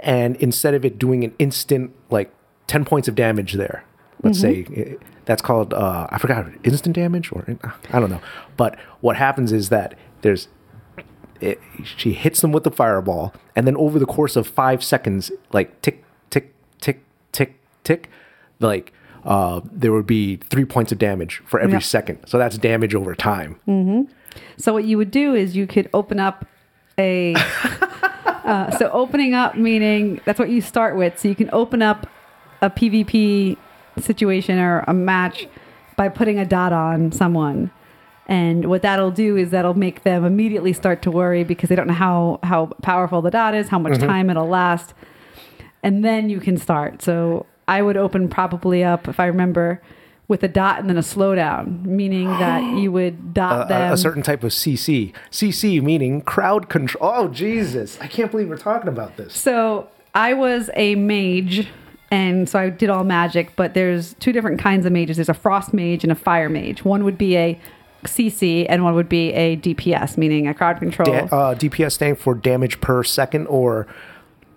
[0.00, 2.33] and instead of it doing an instant like
[2.66, 3.84] 10 points of damage there,
[4.22, 4.94] let's say eh,
[5.26, 7.44] that's called uh, I forgot instant damage or
[7.92, 8.20] I don't know.
[8.56, 10.48] But what happens is that there's
[11.40, 15.30] it, she hits them with the fireball, and then over the course of five seconds,
[15.52, 18.08] like tick, tick, tick, tick, tick,
[18.60, 18.92] like
[19.24, 21.78] uh, there would be three points of damage for every Yeah.
[21.80, 22.18] second.
[22.26, 24.08] So that's damage over time.
[24.56, 26.46] So what you would do is you could open up
[26.98, 27.34] a.
[28.44, 31.18] uh, so opening up meaning that's what you start with.
[31.18, 32.06] So you can open up
[32.64, 33.56] a PvP
[34.00, 35.46] situation or a match
[35.96, 37.70] by putting a dot on someone.
[38.26, 41.86] And what that'll do is that'll make them immediately start to worry because they don't
[41.86, 44.06] know how how powerful the dot is, how much mm-hmm.
[44.06, 44.94] time it'll last.
[45.82, 47.02] And then you can start.
[47.02, 49.82] So I would open probably up if I remember
[50.26, 53.90] with a dot and then a slowdown, meaning that you would dot A- them.
[53.90, 55.12] a, a certain type of CC.
[55.30, 57.10] CC meaning crowd control.
[57.14, 57.98] Oh Jesus!
[58.00, 59.36] I can't believe we're talking about this.
[59.36, 61.68] So I was a mage,
[62.14, 63.56] and so I did all magic.
[63.56, 65.16] But there's two different kinds of mages.
[65.16, 66.84] There's a frost mage and a fire mage.
[66.84, 67.58] One would be a
[68.04, 71.12] CC, and one would be a DPS, meaning a crowd control.
[71.12, 73.88] Da- uh, DPS standing for damage per second, or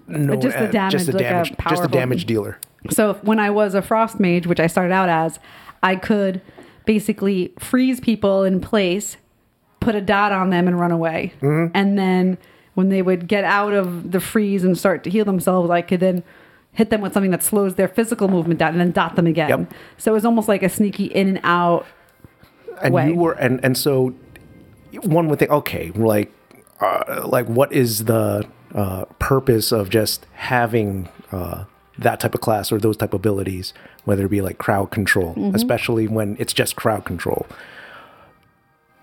[0.07, 2.59] no, Just the uh, damage, just the like a damage, just the damage dealer.
[2.91, 5.39] So when I was a frost mage, which I started out as,
[5.81, 6.41] I could
[6.85, 9.17] basically freeze people in place,
[9.79, 11.33] put a dot on them, and run away.
[11.41, 11.71] Mm-hmm.
[11.73, 12.37] And then
[12.75, 15.99] when they would get out of the freeze and start to heal themselves, I could
[15.99, 16.23] then
[16.77, 19.49] hit them with something that slows their physical movement down and then dot them again.
[19.49, 19.73] Yep.
[19.97, 21.87] So it was almost like a sneaky in and out.
[22.83, 23.09] and way.
[23.09, 24.13] you were and and so
[25.01, 26.31] one would think okay like
[26.79, 31.63] uh, like what is the uh, purpose of just having uh,
[31.97, 35.33] that type of class or those type of abilities whether it be like crowd control
[35.55, 37.47] especially when it's just crowd control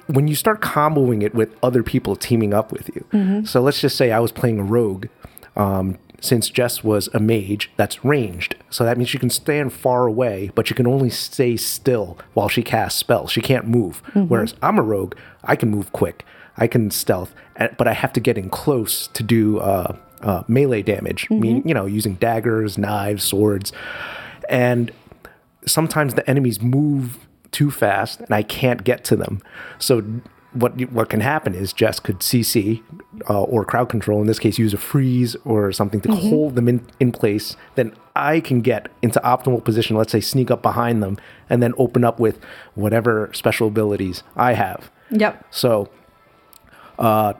[0.06, 3.96] when you start comboing it with other people teaming up with you so let's just
[3.96, 5.06] say i was playing a rogue
[5.56, 8.56] um, since Jess was a mage, that's ranged.
[8.70, 12.48] So that means she can stand far away, but she can only stay still while
[12.48, 13.30] she casts spells.
[13.30, 14.02] She can't move.
[14.28, 16.24] Whereas I'm a rogue, I can move quick,
[16.56, 17.34] I can stealth,
[17.76, 21.74] but I have to get in close to do uh, uh, melee damage, meaning, you
[21.74, 23.72] know, using daggers, knives, swords.
[24.48, 24.90] And
[25.66, 27.18] sometimes the enemies move
[27.50, 29.42] too fast and I can't get to them.
[29.78, 30.02] So
[30.54, 32.82] what what can happen is Jess could CC
[33.28, 36.68] uh, or crowd control in this case use a freeze or something to hold them
[36.68, 37.56] in, in place.
[37.74, 39.96] Then I can get into optimal position.
[39.96, 41.18] Let's say sneak up behind them
[41.50, 42.38] and then open up with
[42.74, 44.90] whatever special abilities I have.
[45.10, 45.44] Yep.
[45.50, 45.90] So,
[46.98, 47.34] uh,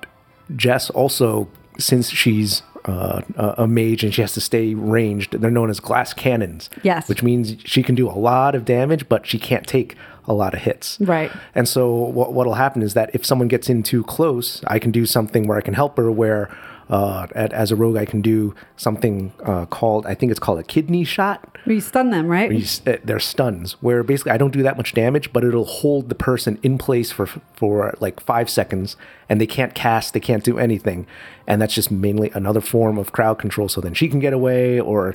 [0.55, 1.49] Jess also,
[1.79, 5.79] since she's uh, a a mage and she has to stay ranged, they're known as
[5.79, 6.69] glass cannons.
[6.83, 7.09] Yes.
[7.09, 9.97] Which means she can do a lot of damage, but she can't take
[10.27, 10.99] a lot of hits.
[11.01, 11.31] Right.
[11.55, 14.91] And so, what what'll happen is that if someone gets in too close, I can
[14.91, 16.11] do something where I can help her.
[16.11, 16.55] Where,
[16.89, 20.59] uh, at, as a rogue, I can do something uh, called I think it's called
[20.59, 22.51] a kidney shot You stun them, right?
[22.51, 26.09] you uh, they're stuns where basically I don't do that much damage, but it'll hold
[26.09, 28.97] the person in place for for like five seconds,
[29.29, 31.07] and they can't cast, they can't do anything,
[31.47, 33.69] and that's just mainly another form of crowd control.
[33.69, 35.15] So then she can get away, or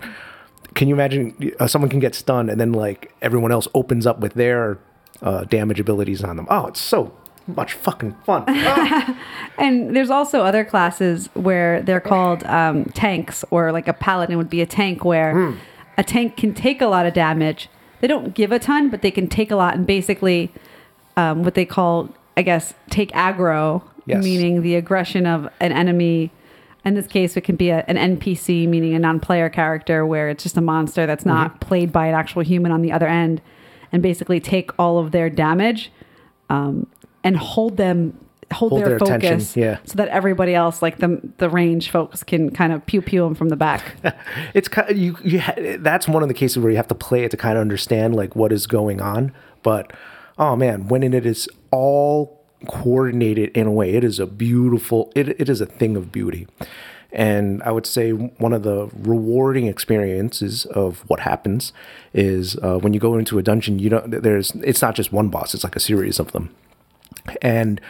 [0.76, 4.20] can you imagine uh, someone can get stunned and then like everyone else opens up
[4.20, 4.78] with their
[5.22, 6.48] uh, damage abilities on them?
[6.50, 7.12] Oh, it's so
[7.48, 8.44] much fucking fun.
[8.48, 9.18] Ah.
[9.58, 14.50] And there's also other classes where they're called um, tanks, or like a paladin would
[14.50, 15.58] be a tank, where Hmm.
[15.98, 17.70] a tank can take a lot of damage.
[18.02, 20.52] They don't give a ton, but they can take a lot, and basically,
[21.18, 24.24] um, what they call, I guess, take aggro, Yes.
[24.24, 26.32] meaning the aggression of an enemy.
[26.86, 30.42] In this case, it can be a, an NPC, meaning a non-player character, where it's
[30.44, 31.36] just a monster that's Mm-hmm.
[31.38, 33.42] not played by an actual human on the other end,
[33.92, 35.92] and basically take all of their damage
[36.50, 36.88] um,
[37.24, 38.18] and hold them
[38.52, 39.78] hold, Hold their, their focus yeah.
[39.86, 43.36] so that everybody else like the the range folks can kind of pew pew them
[43.36, 43.96] from the back
[44.56, 46.96] it's kind of, you, you ha- that's one of the cases where you have to
[46.96, 49.94] play it to kind of understand like what is going on but
[50.40, 55.30] oh man when it is all coordinated in a way it is a beautiful it,
[55.40, 56.48] it is a thing of beauty
[57.12, 61.74] And I would say one of the rewarding experiences of what happens
[62.14, 64.12] is uh, when you go into a dungeon, you don't.
[64.12, 66.56] There's it's not just one boss; it's like a series of them.
[67.42, 67.82] And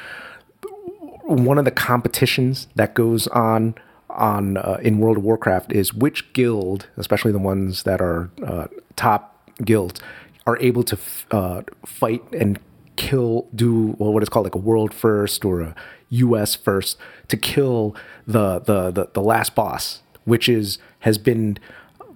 [1.23, 3.75] one of the competitions that goes on
[4.09, 8.67] on uh, in World of Warcraft is which guild, especially the ones that are uh,
[8.95, 10.01] top guilds,
[10.47, 12.59] are able to f- uh, fight and
[12.99, 15.75] kill, do well, what is called like a world first or a
[16.09, 16.53] U.S.
[16.53, 16.97] first
[17.29, 17.95] to kill
[18.27, 21.57] the the the, the last boss, which is has been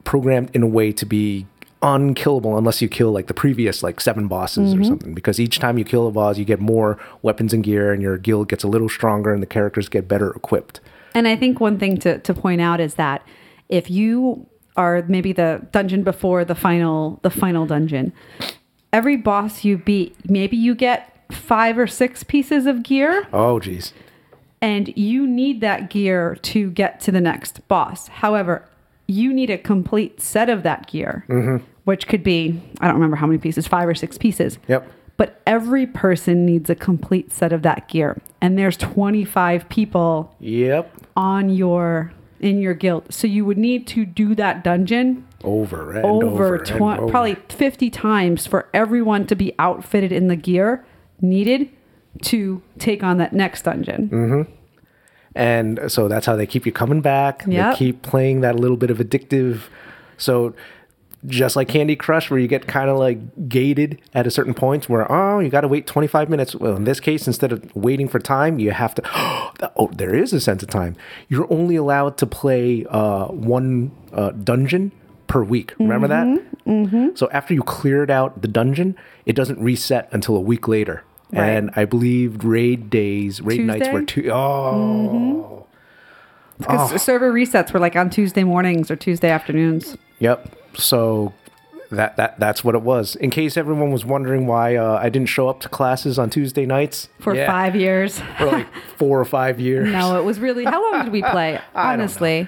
[0.03, 1.47] programmed in a way to be
[1.81, 4.85] unkillable unless you kill like the previous like seven bosses or mm-hmm.
[4.85, 8.01] something because each time you kill a boss you get more weapons and gear and
[8.01, 10.79] your guild gets a little stronger and the characters get better equipped
[11.13, 13.27] And I think one thing to, to point out is that
[13.67, 18.13] if you are maybe the dungeon before the final the final dungeon,
[18.93, 23.91] every boss you beat, maybe you get five or six pieces of gear oh geez
[24.63, 28.07] and you need that gear to get to the next boss.
[28.07, 28.65] However,
[29.07, 31.61] you need a complete set of that gear, mm-hmm.
[31.83, 34.57] which could be, I don't remember how many pieces, five or six pieces.
[34.69, 34.89] Yep.
[35.17, 38.21] But every person needs a complete set of that gear.
[38.39, 43.13] And there's 25 people yep on your in your guild.
[43.13, 47.07] So you would need to do that dungeon over and over, over, tw- and over.
[47.07, 50.85] probably 50 times for everyone to be outfitted in the gear
[51.21, 51.69] needed
[52.23, 54.09] to take on that next dungeon.
[54.09, 54.51] Mm-hmm.
[55.35, 57.73] and so that's how they keep you coming back Yep.
[57.73, 59.61] they keep playing that little bit of addictive
[60.17, 60.53] so
[61.25, 64.89] just like candy crush where you get kind of like gated at a certain point
[64.89, 68.07] where oh you got to wait 25 minutes well in this case instead of waiting
[68.07, 70.95] for time you have to oh there is a sense of time
[71.29, 74.91] you're only allowed to play uh, one uh, dungeon
[75.33, 76.27] per week remember that
[76.67, 77.09] mm-hmm.
[77.15, 81.49] so after you cleared out the dungeon it doesn't reset until a week later Right.
[81.49, 84.29] and i believe raid days raid nights were Tuesday?
[84.29, 85.65] two oh
[86.59, 89.97] Because server resets were like on Tuesday mornings or Tuesday afternoons.
[90.19, 90.55] Yep.
[90.75, 91.33] So
[91.91, 93.15] that that that's what it was.
[93.15, 96.65] In case everyone was wondering why uh, I didn't show up to classes on Tuesday
[96.65, 98.19] nights For Yeah, five years.
[98.37, 98.67] for like
[98.97, 99.91] four or five years.
[99.91, 100.63] No, it was really.
[100.65, 101.59] How long did we play?
[101.73, 101.93] I.
[101.93, 102.47] Honestly,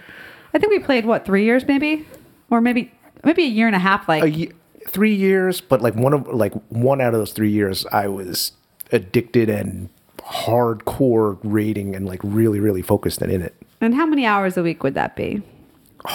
[0.54, 2.08] I think we played what three years, maybe,
[2.56, 2.92] or maybe
[3.24, 4.08] maybe a year and a half.
[4.08, 4.52] Like A ye-
[4.88, 8.52] three years, but like one of like one out of those three years, I was
[8.92, 9.90] addicted and
[10.20, 13.56] hardcore raiding and like really really focused and in it.
[13.82, 15.42] And how many hours a week would that be?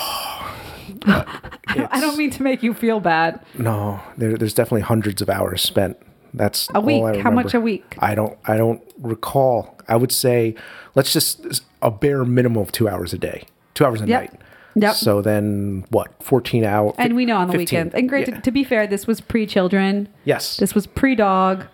[1.06, 1.24] Uh,
[1.68, 3.40] I don't mean to make you feel bad.
[3.56, 5.96] No, there, there's definitely hundreds of hours spent.
[6.34, 7.02] That's A week?
[7.22, 7.94] How much a week?
[8.00, 8.36] I don't.
[8.44, 9.78] I don't recall.
[9.88, 10.56] I would say,
[10.96, 14.20] let's just a bare minimum of two hours a day, two hours a Yep.
[14.32, 14.40] night.
[14.76, 14.94] Yep.
[14.94, 16.10] So then, what?
[16.22, 16.94] Fourteen hours.
[16.98, 17.58] And we know on the 15.
[17.60, 17.94] weekends.
[17.94, 18.40] And great Yeah.
[18.40, 20.08] to, be fair, this was pre-children.
[20.24, 20.56] yes.
[20.58, 21.64] This was pre-dog,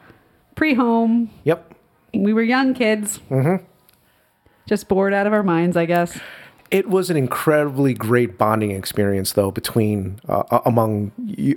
[0.54, 1.30] pre-home.
[1.44, 1.72] yep.
[2.14, 3.20] We were young kids.
[3.30, 3.62] Mm-hmm.
[4.66, 6.18] Just bored out of our minds, I guess.
[6.70, 11.12] It was an incredibly great bonding experience, though, between uh, uh, among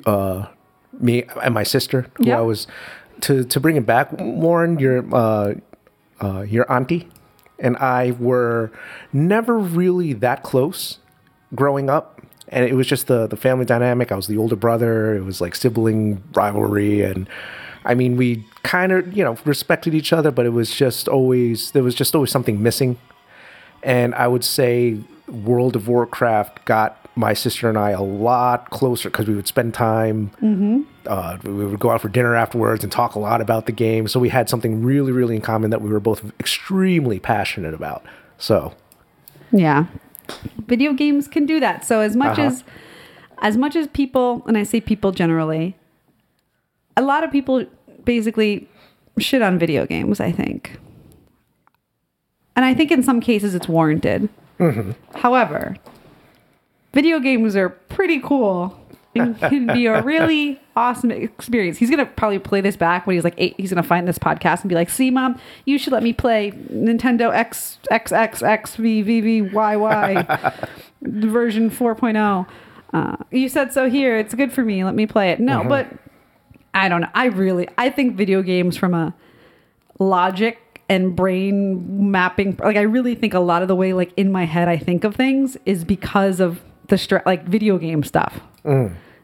[0.06, 0.46] uh,
[1.00, 2.38] me and my sister, who Yep.
[2.38, 2.68] I was
[3.22, 4.12] to to bring it back.
[4.12, 5.54] Warren, your uh,
[6.22, 7.08] uh, your auntie
[7.58, 8.72] and I were
[9.12, 11.00] never really that close
[11.56, 14.12] growing up, and it was just the the family dynamic.
[14.12, 15.16] I was the older brother.
[15.16, 17.28] It was like sibling rivalry, and
[17.86, 21.72] I mean, we kind of you know respected each other, but it was just always
[21.72, 22.98] there was just always something missing.
[23.82, 29.10] And I would say World of Warcraft got my sister and I a lot closer
[29.10, 30.32] because we would spend time.
[31.06, 34.08] Uh, we would go out for dinner afterwards and talk a lot about the game.
[34.08, 38.06] So we had something really, really in common that we were both extremely passionate about.
[38.38, 38.74] So
[39.52, 39.86] Yeah.
[40.68, 41.84] Video games can do that.
[41.86, 42.48] So as much Uh-huh.
[42.48, 42.64] as
[43.42, 45.76] as much as people, and I say people generally,
[46.98, 47.66] a lot of people
[48.04, 48.68] basically
[49.18, 50.78] shit on video games, I think.
[52.56, 54.28] And I think in some cases it's warranted.
[55.16, 55.78] However,
[56.94, 58.78] video games are pretty cool
[59.16, 61.78] and can be a really awesome experience.
[61.78, 63.56] He's gonna probably play this back when he's like eight.
[63.58, 66.52] He's gonna find this podcast and be like, "See, mom, you should let me play
[66.72, 70.40] Nintendo X X X X V V V Y Y
[71.02, 72.48] version 4.0."
[72.92, 74.18] Uh, you said so here.
[74.18, 74.84] It's good for me.
[74.84, 75.40] Let me play it.
[75.40, 75.88] No, but
[76.74, 77.10] I don't know.
[77.14, 79.14] I really, I think video games from a
[80.00, 84.32] logic and brain mapping like i really think a lot of the way like in
[84.32, 88.40] my head i think of things is because of the stra- like video game stuff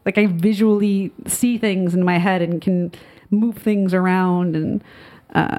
[0.06, 2.90] like i visually see things in my head and can
[3.30, 4.82] move things around and
[5.34, 5.58] uh,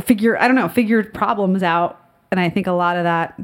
[0.00, 1.98] figure i don't know figure problems out.
[2.30, 3.38] And i think a lot of that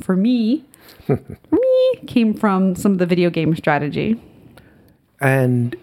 [0.00, 0.64] for me
[1.50, 4.20] me came from some of the video game strategy.
[5.20, 5.76] And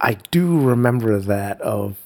[0.00, 1.98] I do remember that of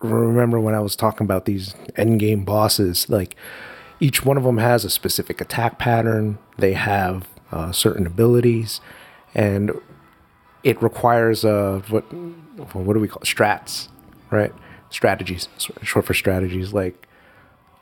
[0.00, 3.36] remember when I was talking about these end game bosses, like
[4.00, 6.38] each one of them has a specific attack pattern.
[6.58, 8.80] They have uh, certain abilities,
[9.34, 9.70] and
[10.64, 12.02] it requires uh, what
[12.74, 13.26] what do we call it?
[13.26, 13.88] strats,
[14.30, 14.52] right?
[14.90, 15.48] Strategies,
[15.82, 16.72] short for strategies.
[16.72, 17.06] Like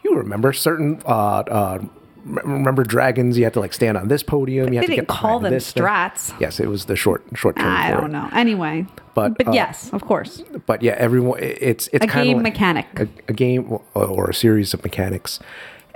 [0.05, 1.79] you remember certain uh, uh,
[2.25, 3.37] remember dragons.
[3.39, 4.73] You had to like stand on this podium.
[4.73, 5.83] You had They to didn't get call them this thing.
[5.83, 6.39] strats.
[6.41, 7.67] Yes, it was the short short term.
[7.67, 8.09] I don't it.
[8.13, 8.29] know.
[8.33, 12.43] Anyway, But, but uh, yes, of course, But yeah, everyone it's it's a game like
[12.55, 12.87] mechanic.
[12.99, 15.39] a, a game or- a series of mechanics,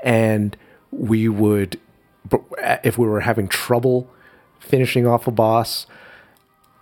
[0.05, 0.57] and
[0.91, 1.81] we would
[2.85, 4.09] if we were having trouble
[4.61, 5.87] finishing off a boss.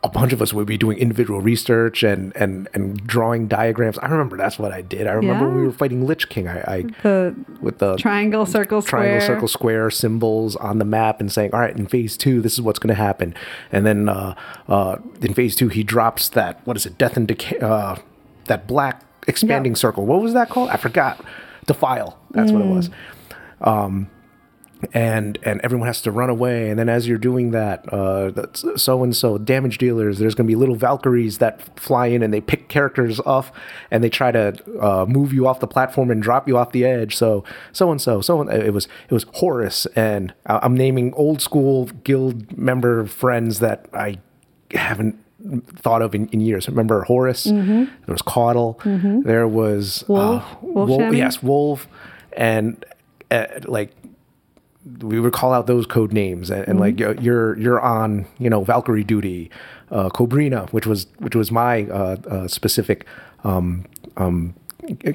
[0.04, 3.98] A bunch of us would be doing individual research and, and, and drawing diagrams.
[3.98, 5.06] I remember that's what I did.
[5.06, 6.46] I remember when we were fighting Lich King.
[6.46, 9.20] I, I the with the triangle, circle, square.
[9.22, 12.60] circle, square symbols on the map and saying, "All right, in phase two, this is
[12.60, 13.34] what's going to happen."
[13.72, 14.34] And then uh,
[14.68, 17.96] uh, in phase two, he drops that what is it, death and decay, uh,
[18.44, 19.78] that black expanding Yep.
[19.78, 20.04] circle.
[20.06, 20.68] What was that called?
[20.68, 21.24] I forgot.
[21.66, 22.18] Defile.
[22.32, 22.90] That's what it was.
[23.62, 24.10] Um,
[24.92, 26.68] and and everyone has to run away.
[26.70, 30.18] And then as you're doing that, uh, so and so damage dealers.
[30.18, 33.52] There's going to be little Valkyries that fly in and they pick characters off
[33.90, 36.84] and they try to uh, move you off the platform and drop you off the
[36.84, 37.16] edge.
[37.16, 41.86] So so and so so it was it was Horus and I'm naming old school
[42.04, 44.18] guild member friends that I
[44.72, 45.18] haven't
[45.76, 46.68] thought of in, in years.
[46.68, 47.44] Remember Horus?
[47.44, 48.78] There was Caudle.
[49.24, 50.42] There was Wolf?
[50.42, 51.86] uh, Wolf Wolf- yes, Wolf,
[52.32, 52.82] and
[53.30, 53.90] uh, like
[55.00, 57.22] we would call out those code names and, and like Mm-hmm.
[57.24, 59.50] you're you're on you know Valkyrie duty,
[59.90, 63.06] uh, Cobrina, which was which was my uh, uh, specific
[63.44, 64.54] um, um,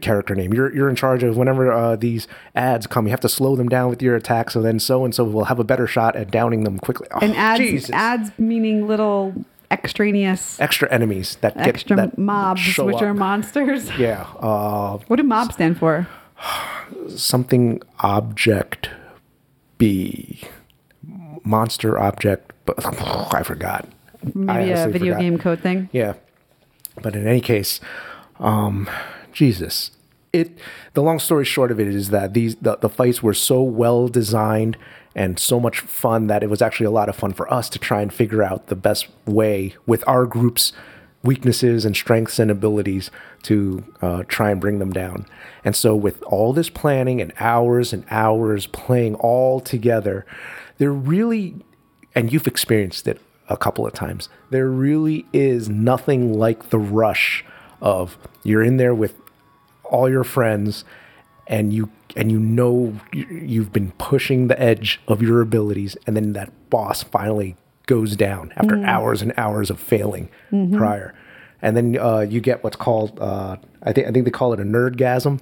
[0.01, 0.53] character name.
[0.53, 3.69] You're you're in charge of whenever uh, these ads come, you have to slow them
[3.69, 6.31] down with your attack, so then so and so will have a better shot at
[6.31, 7.07] downing them quickly.
[7.11, 7.89] Oh, and ads, Jesus.
[7.91, 9.33] ads meaning little
[9.71, 13.87] extraneous extra enemies that get extra that mobs, which are monsters.
[13.99, 16.07] yeah uh, What do mob stand for?
[17.15, 18.89] something object
[19.79, 20.41] B
[21.43, 22.85] monster object, but
[23.33, 23.87] I forgot.
[24.33, 25.21] Maybe a video forgot.
[25.21, 25.89] game code thing.
[25.91, 26.13] Yeah.
[27.01, 27.79] But in any case,
[28.39, 28.89] um,
[29.33, 29.91] Jesus.
[30.31, 30.59] It
[30.93, 34.07] the long story short of it is that these the, the fights were so well
[34.07, 34.77] designed
[35.15, 37.79] and so much fun that it was actually a lot of fun for us to
[37.79, 40.71] try and figure out the best way with our group's
[41.23, 43.11] weaknesses and strengths and abilities
[43.43, 45.25] to uh, try and bring them down.
[45.65, 50.25] And so with all this planning and hours and hours playing all together,
[50.77, 51.55] there really
[52.15, 54.29] and you've experienced it a couple of times.
[54.49, 57.45] There really is nothing like the rush
[57.81, 59.15] of you're in there with
[59.83, 60.85] all your friends
[61.47, 66.15] and you and you know you- you've been pushing the edge of your abilities and
[66.15, 67.55] then that boss finally
[67.89, 70.29] goes down after hours and hours of failing
[70.77, 71.13] prior.
[71.61, 74.59] And then uh, you get what's called uh, I think I think they call it
[74.59, 75.41] a nerdgasm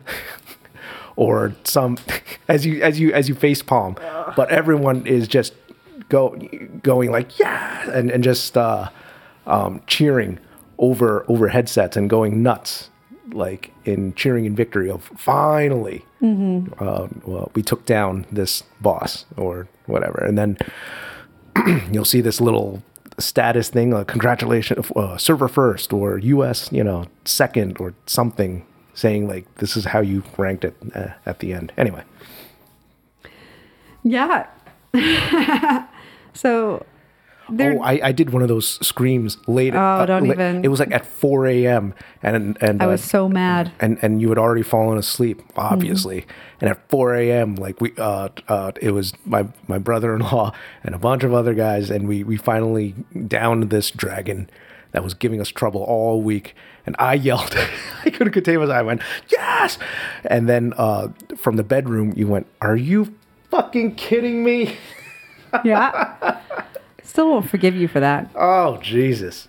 [1.16, 1.98] or some
[2.48, 3.96] as you as you as you face palm.
[4.36, 5.54] But everyone is just
[6.10, 6.36] go
[6.82, 8.90] going like yeah and and just uh
[9.46, 10.40] um cheering
[10.78, 12.90] over over headsets and going nuts
[13.34, 16.06] like in cheering in victory of finally
[16.80, 20.18] uh, well, we took down this boss or whatever.
[20.26, 20.58] And then
[21.92, 22.84] you'll see this little
[23.20, 29.28] status thing uh, congratulations uh, server first or us you know second or something saying
[29.28, 32.04] like this is how you ranked it uh, at the end anyway
[34.04, 34.48] Yeah.
[36.34, 36.86] so
[37.50, 40.64] there oh I, I did one of those screams late Oh, don't la- even.
[40.66, 41.94] it was like at 4 a.m
[42.24, 43.72] and and I uh, was so mad.
[43.80, 45.60] and and you had already fallen asleep Mm-hmm.
[45.60, 46.26] obviously
[46.62, 50.52] and at 4 a.m like we uh uh it was my my brother-in-law
[50.84, 52.94] and a bunch of other guys and we we finally
[53.28, 54.50] downed this dragon
[54.92, 57.56] that was giving us trouble all week and i yelled
[58.06, 59.78] i couldn't contain myself i went yes
[60.26, 63.14] and then uh from the bedroom you went are you
[63.52, 64.76] fucking kidding me
[65.64, 66.40] Yeah.
[67.08, 68.30] Still won't forgive you for that.
[68.36, 69.48] oh jesus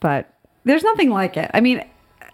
[0.00, 1.50] but there's nothing like it.
[1.54, 1.86] I mean, it,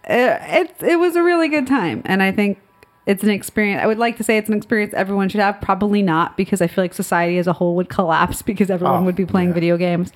[0.09, 2.59] it it was a really good time, and I think
[3.07, 3.83] it's an experience.
[3.83, 5.61] I would like to say it's an experience everyone should have.
[5.61, 9.05] Probably not, because I feel like society as a whole would collapse because everyone Oh,
[9.05, 9.55] would be playing yeah.
[9.55, 10.13] video games.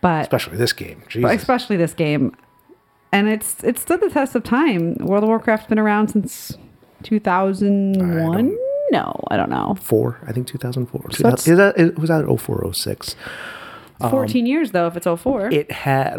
[0.00, 2.36] But, especially this game especially this game,
[3.12, 4.94] and it's it's stood the test of time.
[4.96, 6.56] World of Warcraft's been around since
[7.04, 8.56] 2001.
[8.92, 9.74] No, I don't know.
[9.80, 13.16] four i think 2004 So that's- is that it was that 0406
[14.10, 15.50] 14 years though, if it's 04.
[15.50, 16.16] it had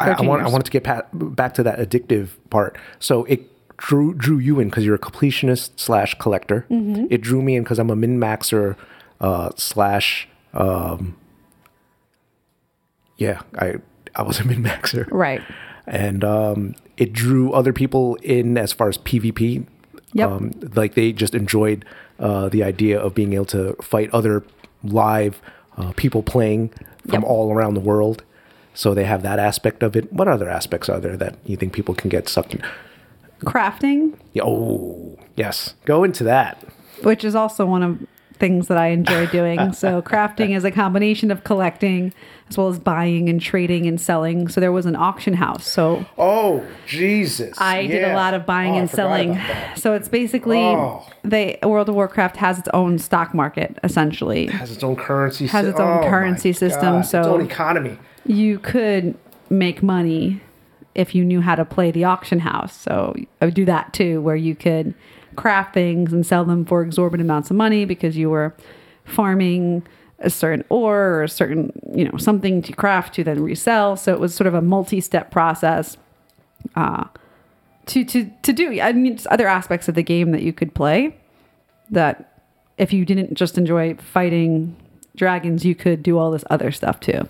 [0.00, 2.76] I, I want I wanted to get pat, back to that addictive part.
[2.98, 3.40] So it
[3.76, 6.66] drew drew you in because you're a completionist slash collector.
[6.70, 7.06] Mm-hmm.
[7.10, 8.76] It drew me in because I'm a min maxer
[9.20, 11.16] uh, slash um,
[13.16, 13.76] yeah I
[14.14, 15.42] I was a min maxer right.
[15.86, 19.66] and um, it drew other people in as far as PvP.
[20.12, 20.28] Yep.
[20.30, 21.84] Um, like they just enjoyed
[22.20, 24.44] uh, the idea of being able to fight other
[24.84, 25.40] live
[25.76, 26.68] uh, people playing
[27.08, 27.24] from Yep.
[27.24, 28.22] all around the world.
[28.74, 30.12] So they have that aspect of it.
[30.12, 32.62] What other aspects are there that you think people can get sucked in?
[33.44, 35.74] Crafting, Oh, yes.
[35.86, 36.62] Go into that.
[37.02, 37.98] which is also one of
[38.38, 39.72] things that I enjoy doing.
[39.82, 42.12] so crafting is a combination of collecting
[42.50, 44.48] as well as buying and trading and selling.
[44.48, 45.66] So there was an auction house.
[45.66, 47.58] So Oh, Jesus.
[47.60, 49.38] I did a lot of buying oh, and selling.
[49.76, 51.06] So it's basically Oh.
[51.22, 54.48] they World of Warcraft has its own stock market essentially.
[54.48, 57.96] has its own currency Has its own oh currency system, God, its so- own economy.
[58.26, 59.16] You could
[59.48, 60.40] make money
[60.94, 62.76] if you knew how to play the auction house.
[62.76, 64.92] So I would do that too where you could
[65.36, 68.54] craft things and sell them for exorbitant amounts of money because you were
[69.04, 69.84] farming
[70.20, 73.96] a certain ore or a certain, you know, something to craft to then resell.
[73.96, 75.96] So it was sort of a multi-step process
[76.76, 77.04] uh,
[77.86, 78.80] to to to do.
[78.80, 81.16] I mean, just other aspects of the game that you could play
[81.90, 82.40] that
[82.78, 84.76] if you didn't just enjoy fighting
[85.16, 87.28] dragons, you could do all this other stuff too.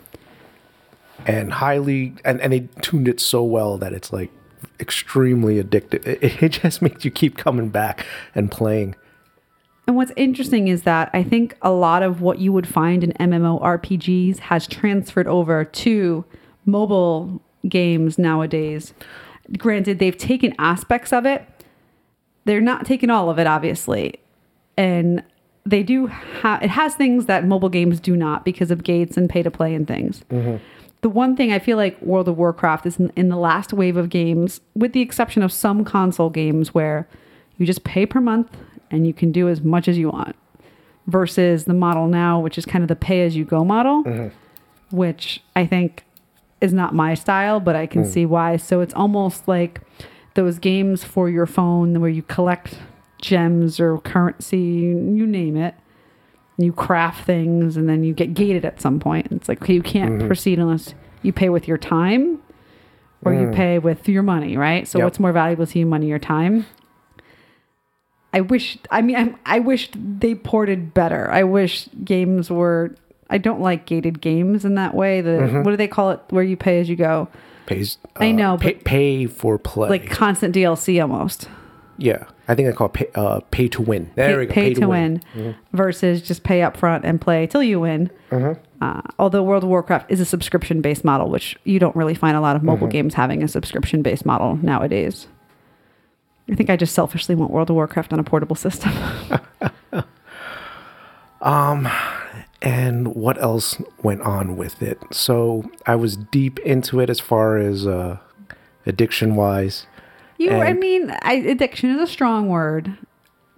[1.26, 4.30] and highly and, and they tuned it so well that it's like
[4.78, 8.95] extremely addictive it, it just makes you keep coming back and playing
[9.91, 13.11] And what's interesting is that I think a lot of what you would find in
[13.14, 16.24] MMORPGs has transferred over to
[16.64, 18.95] mobile games nowadays.
[19.59, 21.45] Granted, they've taken aspects of it.
[22.45, 24.20] They're not taking all of it, obviously.
[24.76, 25.24] And
[25.66, 29.28] they do have, it has things that mobile games do not because of gates and
[29.28, 30.22] pay to play and things.
[30.30, 30.62] Mm-hmm.
[31.01, 33.97] The one thing I feel like World of Warcraft is in, in the last wave
[33.97, 37.09] of games, with the exception of some console games where
[37.59, 38.57] you just pay per month
[38.91, 40.36] and you can do as much as you want,
[41.07, 44.97] versus the model now, which is kind of the pay as you go model, mm-hmm.
[44.97, 46.05] which I think
[46.61, 48.07] is not my style, but I can mm.
[48.07, 48.57] see why.
[48.57, 49.80] So it's almost like
[50.34, 52.78] those games for your phone where you collect
[53.22, 55.74] gems or currency, you name it.
[56.59, 59.28] You craft things and then you get gated at some point.
[59.30, 60.26] It's like, okay, you can't mm-hmm.
[60.26, 62.43] proceed unless you pay with your time
[63.24, 63.55] or you mm.
[63.55, 64.86] pay with your money, right?
[64.86, 65.05] So Yep.
[65.05, 66.66] what's more valuable to you, money or time?
[68.32, 71.30] I wish, I mean, I, I wish they ported better.
[71.30, 72.94] I wish games were,
[73.28, 75.20] I don't like gated games in that way.
[75.20, 76.20] The, what do they call it?
[76.30, 77.28] Where you pay as you go?
[77.70, 81.48] pays I uh, know, pay, pay for play Like constant DLC almost.
[81.98, 84.52] yeah i think i call it pay, uh, pay to win there pay, we go
[84.52, 85.22] pay to, win,
[85.72, 88.10] versus just pay up front and play till you win.
[88.80, 92.36] Uh, although World of Warcraft is a subscription based model, which you don't really find
[92.36, 95.28] a lot of mobile games having a subscription based model nowadays.
[96.51, 98.92] I think I just selfishly want World of Warcraft on a portable system.
[101.40, 101.88] um,
[102.62, 107.57] and what else went on with it so i was deep into it as far
[107.57, 108.18] as uh
[108.84, 109.86] addiction wise
[110.40, 112.96] you, I mean, I, addiction is a strong word.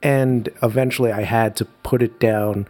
[0.03, 2.67] and eventually I had to put it down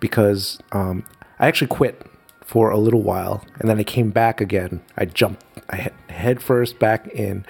[0.00, 1.04] because um,
[1.38, 2.04] I actually quit
[2.40, 4.82] for a little while, and then I came back again.
[4.96, 7.46] I jumped I head first back in,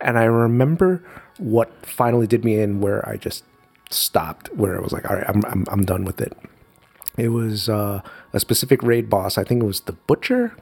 [0.00, 1.04] and I remember
[1.38, 3.44] what finally did me in where I just
[3.90, 6.36] stopped, where I was like, all right, I'm I'm, I'm done with it.
[7.16, 8.00] It was uh,
[8.32, 9.38] a specific raid boss.
[9.38, 10.56] I think it was the butcher,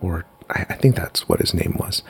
[0.00, 2.02] or I, I think that's what his name was.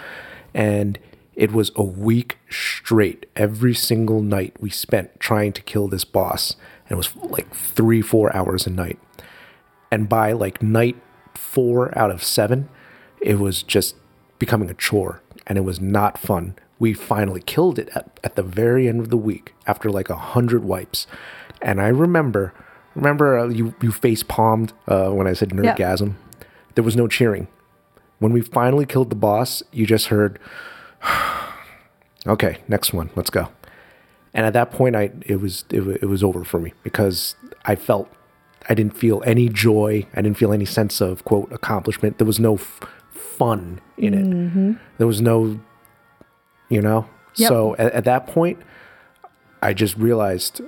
[0.53, 0.99] And
[1.35, 3.27] it was a week straight.
[3.35, 6.57] Every single night we spent trying to kill this boss.
[6.85, 8.99] And it was like three, four hours a night.
[9.91, 10.97] And by like night
[11.35, 12.69] four out of seven,
[13.21, 13.97] it was just
[14.39, 16.55] becoming a chore and it was not fun.
[16.79, 20.17] We finally killed it at, at the very end of the week after like a
[20.17, 21.07] hundred wipes.
[21.63, 22.53] And I remember,
[22.95, 26.15] remember uh, you, you face palmed uh, when I said nerdgasm?
[26.75, 27.49] There was no cheering.
[28.19, 30.39] When we finally killed the boss, you just heard,
[32.27, 33.49] okay, next one, let's go.
[34.33, 37.77] And at that point, I it was it, it was over for me because I
[37.77, 38.13] felt
[38.69, 40.07] I didn't feel any joy.
[40.15, 42.19] I didn't feel any sense of quote accomplishment.
[42.19, 42.81] There was no f-
[43.13, 44.99] fun in it.
[44.99, 45.61] There was no,
[46.69, 47.09] you know.
[47.37, 47.49] Yep.
[47.49, 48.59] So at, at that point,
[49.63, 50.61] I just realized,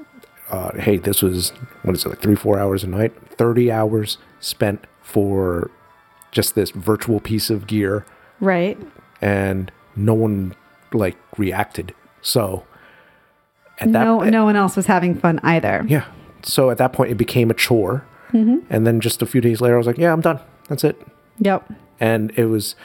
[0.51, 1.51] uh, hey, this was
[1.83, 5.71] what is it like three four hours a night, thirty hours spent for
[6.33, 8.05] just this virtual piece of gear
[8.41, 8.79] Right.
[9.23, 10.55] and no one
[10.93, 11.95] like reacted.
[12.21, 12.65] So
[13.79, 15.85] at that No, no one else was having fun either.
[15.89, 16.05] yeah.
[16.43, 19.75] So at that point, it became a chore, and then just a few days later,
[19.75, 20.39] I was like, "Yeah, I'm done.
[20.69, 21.01] That's it."
[21.39, 21.73] Yep.
[21.99, 22.77] And it was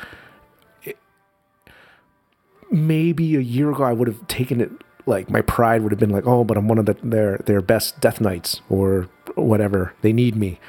[2.72, 4.72] maybe a year ago, I would have taken it
[5.06, 7.62] like my pride would have been like, "Oh, but I'm one of the, their their
[7.62, 9.94] best death knights or whatever.
[10.02, 10.60] They need me."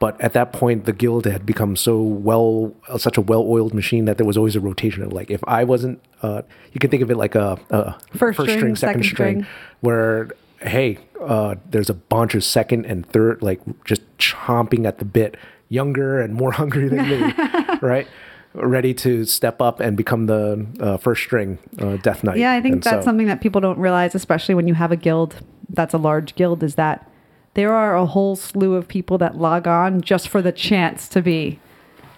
[0.00, 4.18] But at that point, the guild had become so well, such a well-oiled machine that
[4.18, 6.42] there was always a rotation of like, if I wasn't, uh,
[6.72, 9.14] you can think of it like a, a First string, second, second string,
[9.44, 9.46] string.
[9.80, 10.30] where
[10.60, 15.36] hey, uh, there's a bunch of second and third, like just chomping at the bit,
[15.68, 17.32] younger and more hungry than me,
[17.82, 18.06] right?
[18.54, 22.36] Ready to step up and become the uh, first string uh, Death Knight.
[22.36, 24.92] Yeah, I think And that's so- something that people don't realize, especially when you have
[24.92, 25.36] a guild
[25.68, 27.10] that's a large guild, is that
[27.54, 31.20] there are a whole slew of people that log on just for the chance to
[31.22, 31.58] be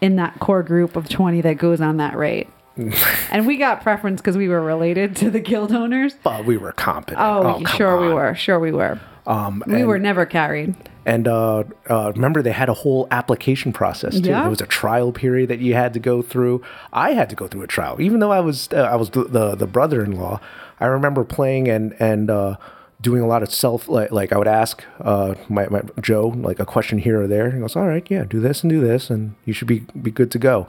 [0.01, 2.49] in that core group of 20 that goes on that raid.
[3.30, 6.14] and we got preference because we were related to the guild owners.
[6.22, 7.18] But we were competent.
[7.20, 8.34] Oh, come sure we were.
[8.34, 9.01] Sure we were.
[9.26, 10.74] Um, we were never carried.
[11.07, 14.28] And uh, uh, remember, they had a whole application process too.
[14.28, 14.40] Yeah.
[14.40, 16.62] There was a trial period that you had to go through.
[16.92, 19.22] I had to go through a trial, even though I was uh, I was the,
[19.22, 20.40] the the brother-in-law.
[20.80, 22.57] I remember playing and and uh,
[23.00, 26.59] doing a lot of self like like I would ask uh, my, my Joe like
[26.59, 27.52] a question here or there.
[27.52, 30.11] He goes, "All right, yeah, do this and do this, and you should be be
[30.11, 30.66] good to go."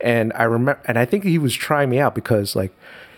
[0.00, 2.72] And I remember, and I think he was trying me out because like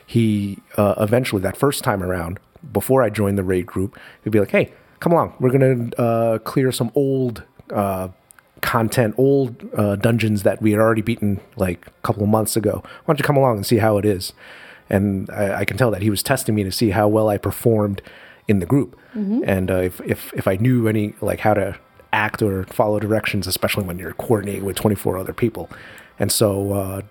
[0.07, 2.39] he uh, eventually that first time around
[2.71, 6.39] before I joined the raid group, he'd be like, "Hey, come along, we're gonna uh,
[6.39, 7.43] clear some old
[7.73, 8.09] uh,
[8.61, 12.83] content, old uh, dungeons that we had already beaten like a couple of months ago.
[12.85, 14.33] Why don't you come along and see how it is?"
[14.89, 17.39] And I, I can tell that he was testing me to see how well I
[17.39, 18.03] performed
[18.47, 18.97] in the group,
[19.45, 21.79] and uh, if, if if I knew any like how to
[22.13, 25.71] act or follow directions, especially when you're coordinating with 24 other people.
[26.19, 27.03] And so uh,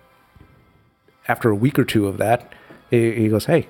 [1.26, 2.52] after a week or two of that,
[2.90, 3.66] he, he goes, "Hey,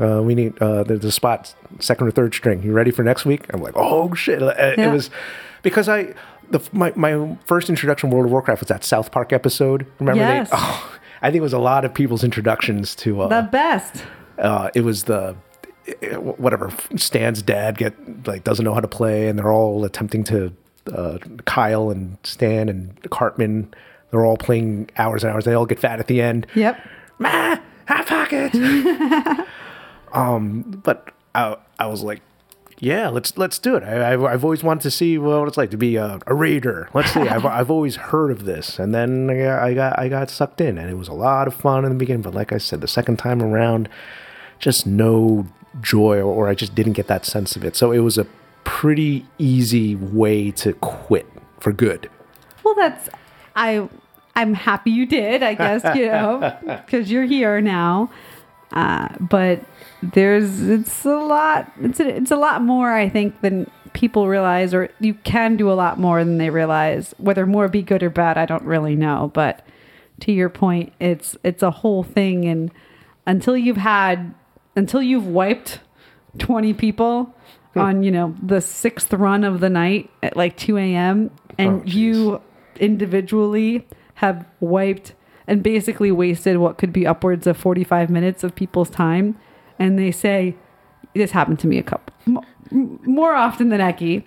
[0.00, 2.62] uh, we need uh, there's a spot, second or third string.
[2.62, 4.92] You ready for next week?" I'm like, "Oh shit!" Uh, It Yeah.
[4.92, 5.10] was
[5.62, 6.14] because I
[6.50, 9.86] the my my first introduction to World of Warcraft was that South Park episode.
[9.98, 10.22] Remember?
[10.22, 10.50] Yes.
[10.50, 14.04] They, oh, I think it was a lot of people's introductions to uh, The best.
[14.38, 15.36] uh, it was the
[16.18, 17.94] whatever Stan's dad get
[18.26, 20.52] like doesn't know how to play, and they're all attempting to
[20.94, 23.72] uh, Kyle and Stan and Cartman.
[24.10, 25.44] They're all playing hours and hours.
[25.44, 26.46] They all get fat at the end.
[26.54, 26.80] Yep.
[27.18, 28.56] Ma, hot pockets.
[30.12, 32.20] um, but I, I was like,
[32.80, 33.82] yeah, let's let's do it.
[33.82, 36.88] I, I've, I've always wanted to see what it's like to be a, a raider.
[36.94, 37.20] Let's see.
[37.20, 40.60] I've, I've always heard of this, and then I got, I got I got sucked
[40.60, 42.22] in, and it was a lot of fun in the beginning.
[42.22, 43.88] But like I said, the second time around,
[44.58, 45.46] just no
[45.82, 47.76] joy, or, or I just didn't get that sense of it.
[47.76, 48.26] So it was a
[48.64, 51.26] pretty easy way to quit
[51.60, 52.08] for good.
[52.64, 53.10] Well, that's
[53.54, 53.88] I.
[54.36, 55.42] I'm happy you did.
[55.42, 56.56] I guess you know
[56.86, 58.10] because you're here now.
[58.72, 59.64] Uh, but
[60.02, 61.72] there's it's a lot.
[61.80, 62.92] It's a, it's a lot more.
[62.92, 67.14] I think than people realize, or you can do a lot more than they realize.
[67.18, 69.30] Whether more be good or bad, I don't really know.
[69.34, 69.66] But
[70.20, 72.70] to your point, it's it's a whole thing, and
[73.26, 74.34] until you've had
[74.76, 75.80] until you've wiped
[76.38, 77.34] 20 people
[77.76, 81.84] on you know the sixth run of the night at like 2 a.m and Oh,
[81.84, 82.40] you
[82.78, 85.14] individually have wiped
[85.50, 89.38] and basically wasted what could be upwards of 45 minutes of people's time
[89.78, 90.56] and they say
[91.14, 92.14] this happened to me a couple
[92.70, 94.24] more often than Eki.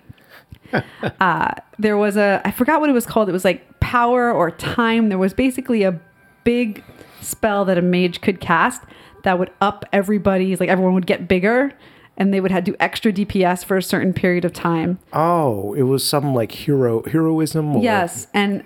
[1.20, 3.28] uh, there was a I forgot what it was called.
[3.28, 5.08] It was like power or time.
[5.08, 6.00] There was basically a
[6.44, 6.82] big
[7.20, 8.82] spell that a mage could cast
[9.22, 11.72] that would up everybody's like everyone would get bigger
[12.16, 14.98] and they would have to do extra DPS for a certain period of time.
[15.12, 17.76] Oh, it was some like hero heroism.
[17.76, 18.62] Or, Yes, and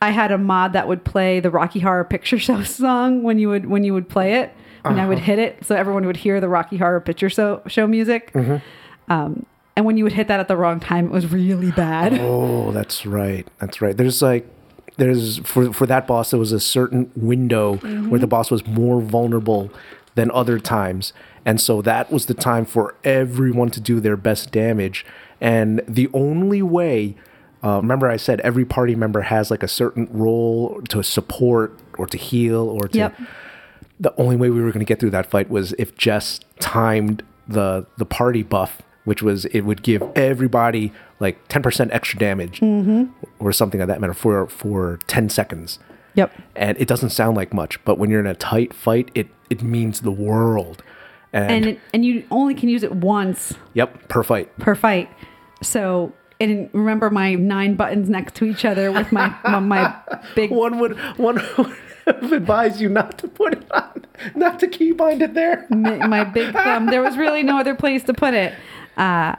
[0.00, 3.48] I had a mod that would play the Rocky Horror Picture Show song when you
[3.48, 4.52] would when you would play it,
[4.84, 5.26] and I would uh-huh.
[5.26, 8.32] hit it so everyone would hear the Rocky Horror Picture Show show music.
[8.32, 9.12] Mm-hmm.
[9.12, 12.14] Um, and when you would hit that at the wrong time, it was really bad.
[12.20, 13.46] Oh, that's right.
[13.58, 13.96] That's right.
[13.96, 14.46] There's like
[14.96, 18.16] there's for for that boss there was a certain window where mm-hmm.
[18.16, 19.70] the boss was more vulnerable
[20.14, 21.12] than other times.
[21.44, 25.06] And so that was the time for everyone to do their best damage.
[25.40, 27.14] And the only way
[27.66, 32.06] uh, remember I said every party member has like a certain role to support or
[32.06, 33.14] to heal or to Yep.
[34.00, 37.22] the only way we were going to get through that fight was if Jess timed
[37.48, 42.62] the the party buff, which was it would give everybody like ten percent extra damage
[43.38, 45.78] or something of that matter for for ten seconds.
[46.14, 46.32] Yep.
[46.56, 49.62] And it doesn't sound like much, but when you're in a tight fight, it it
[49.62, 50.82] means the world.
[51.32, 54.56] And, And it, and you only can use it once yep, per fight.
[54.58, 55.08] per fight.
[55.62, 59.94] So and remember my nine buttons next to each other with my my,
[60.34, 61.76] big One would one would
[62.06, 65.66] have advised you not to put it on, not to keybind it there.
[65.70, 66.86] my, my big thumb.
[66.86, 68.54] There was really no other place to put it.
[68.96, 69.36] Uh,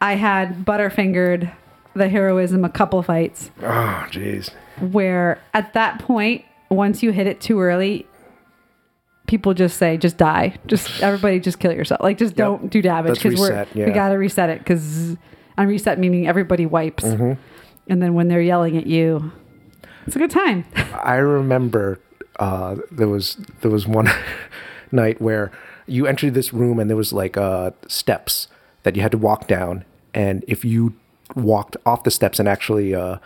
[0.00, 1.50] I had butterfingered
[1.94, 4.50] the heroism a couple fights Oh, jeez.
[4.80, 8.06] where at that point, once you hit it too early,
[9.26, 10.54] people just say, just die.
[10.66, 12.00] Just everybody just kill yourself.
[12.02, 13.30] Like just don't do damage Let's we're
[13.64, 15.16] reset, we gotta reset it because
[15.58, 17.04] on reset meaning everybody wipes.
[17.04, 17.40] Mm-hmm.
[17.88, 19.32] And then when they're yelling at you,
[20.06, 20.64] it's a good time.
[21.02, 22.00] I remember
[22.38, 24.08] uh, there was there was one
[24.92, 25.50] night where
[25.86, 28.48] you entered this room and there was like uh, steps
[28.84, 29.84] that you had to walk down,
[30.14, 30.94] and if you
[31.34, 33.18] walked off the steps and actually uh,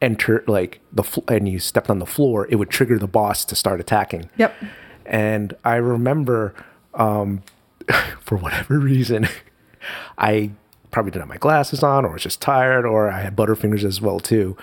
[0.00, 3.44] enter like the fl- and you stepped on the floor, it would trigger the boss
[3.44, 4.30] to start attacking.
[4.38, 4.54] Yep.
[5.06, 6.54] And I remember,
[6.94, 7.42] um,
[8.20, 9.28] for whatever reason,
[10.16, 10.52] I
[10.94, 14.00] probably didn't have my glasses on, or was just tired, or I had butterfingers as
[14.00, 14.56] well too.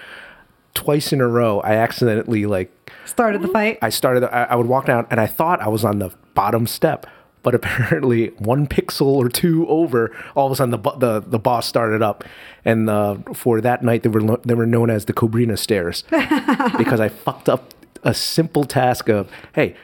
[0.73, 2.71] Twice in a row, I accidentally like
[3.03, 3.77] Started the fight.
[3.81, 4.23] I started.
[4.23, 7.05] I, I would walk down, and I thought I was on the bottom step,
[7.43, 11.67] but apparently one pixel or two over, all of a sudden the the, the boss
[11.67, 12.23] started up,
[12.63, 16.05] and uh, for that night they were lo- they were known as the Cobrina stairs
[16.77, 17.73] because I fucked up
[18.03, 19.75] a simple task of hey,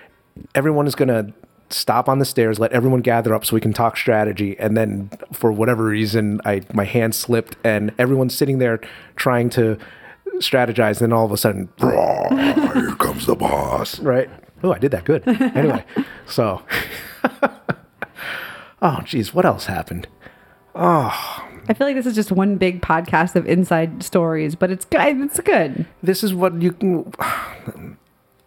[0.56, 1.34] everyone is gonna
[1.70, 5.10] stop on the stairs, let everyone gather up so we can talk strategy, and then
[5.34, 8.80] for whatever reason I my hand slipped, and everyone's sitting there
[9.16, 9.78] trying to
[10.36, 14.00] strategize, and then all of a sudden Here comes the boss.
[14.00, 14.30] right?
[14.64, 15.28] Oh, I did that good.
[15.28, 15.84] Anyway,
[16.26, 16.64] so,
[18.82, 20.08] oh, geez, what else happened?
[20.76, 21.44] Oh.
[21.70, 25.22] I feel like this is just one big podcast of inside stories, but it's good.
[25.22, 25.86] It's good.
[26.02, 27.98] This is what you can.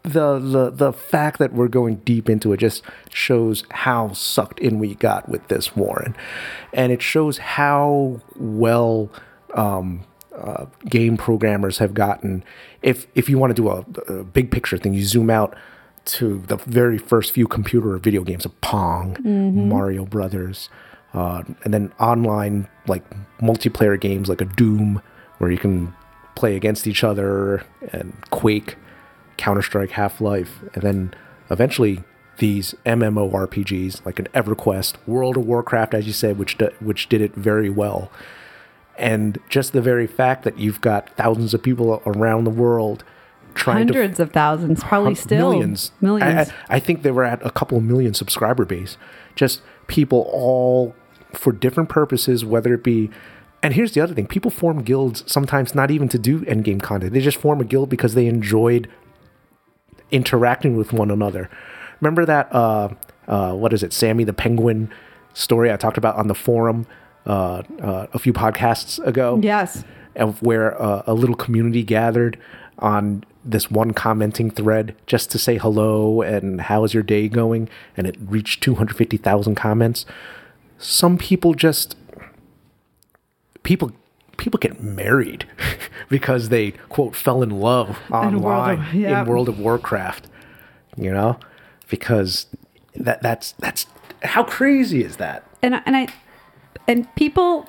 [0.03, 4.79] The, the the fact that we're going deep into it just shows how sucked in
[4.79, 6.17] we got with this Warren,
[6.73, 9.11] and it shows how well
[9.55, 10.01] um,
[10.35, 12.43] uh, game programmers have gotten.
[12.81, 13.85] If if you want to do a,
[14.21, 15.55] a big picture thing, you zoom out
[16.07, 19.19] to the very first few computer or video games of Pong,
[19.69, 20.71] Mario Brothers,
[21.13, 23.05] uh, and then online like
[23.39, 25.03] multiplayer games like a Doom,
[25.39, 25.95] where you can
[26.37, 28.77] play against each other, and Quake,
[29.41, 31.15] Counter Strike, Half Life, and then
[31.51, 32.05] eventually
[32.37, 37.35] these MMORPGs like an EverQuest, World of Warcraft, as you said, which which did it
[37.35, 38.13] very well.
[38.99, 43.03] And just the very fact that you've got thousands of people around the world
[43.55, 45.51] trying Hundreds of thousands, probably to still.
[45.51, 45.93] millions.
[46.03, 46.51] Millions.
[46.69, 48.99] I, I, think they were at a couple million subscriber base.
[49.35, 50.95] Just people all
[51.33, 53.09] for different purposes whether it be
[53.63, 56.81] and here's the other thing people form guilds sometimes not even to do end game
[56.81, 57.13] content.
[57.13, 58.89] They just form a guild because they enjoyed
[60.11, 61.51] interacting with one another.
[62.01, 62.89] Remember that uh,
[63.29, 64.91] uh, what is it, Sammy the Penguin
[65.35, 66.87] story I talked about on the forum
[67.27, 69.39] uh, uh, a few podcasts ago?
[69.43, 69.85] yes.
[70.17, 72.37] Of where uh, a little community gathered
[72.81, 77.69] on this one commenting thread just to say hello and how is your day going,
[77.97, 80.05] and it reached two hundred fifty thousand comments.
[80.79, 81.97] Some people just
[83.63, 83.93] people
[84.41, 85.47] people get married
[86.09, 89.23] because they quote fell in love World of- online yeah.
[89.23, 90.27] in World of Warcraft.
[90.97, 91.39] You know,
[91.89, 92.47] because
[92.97, 93.87] that that's that's
[94.25, 95.45] how crazy is that?
[95.63, 96.09] and I- and I
[96.89, 97.69] and people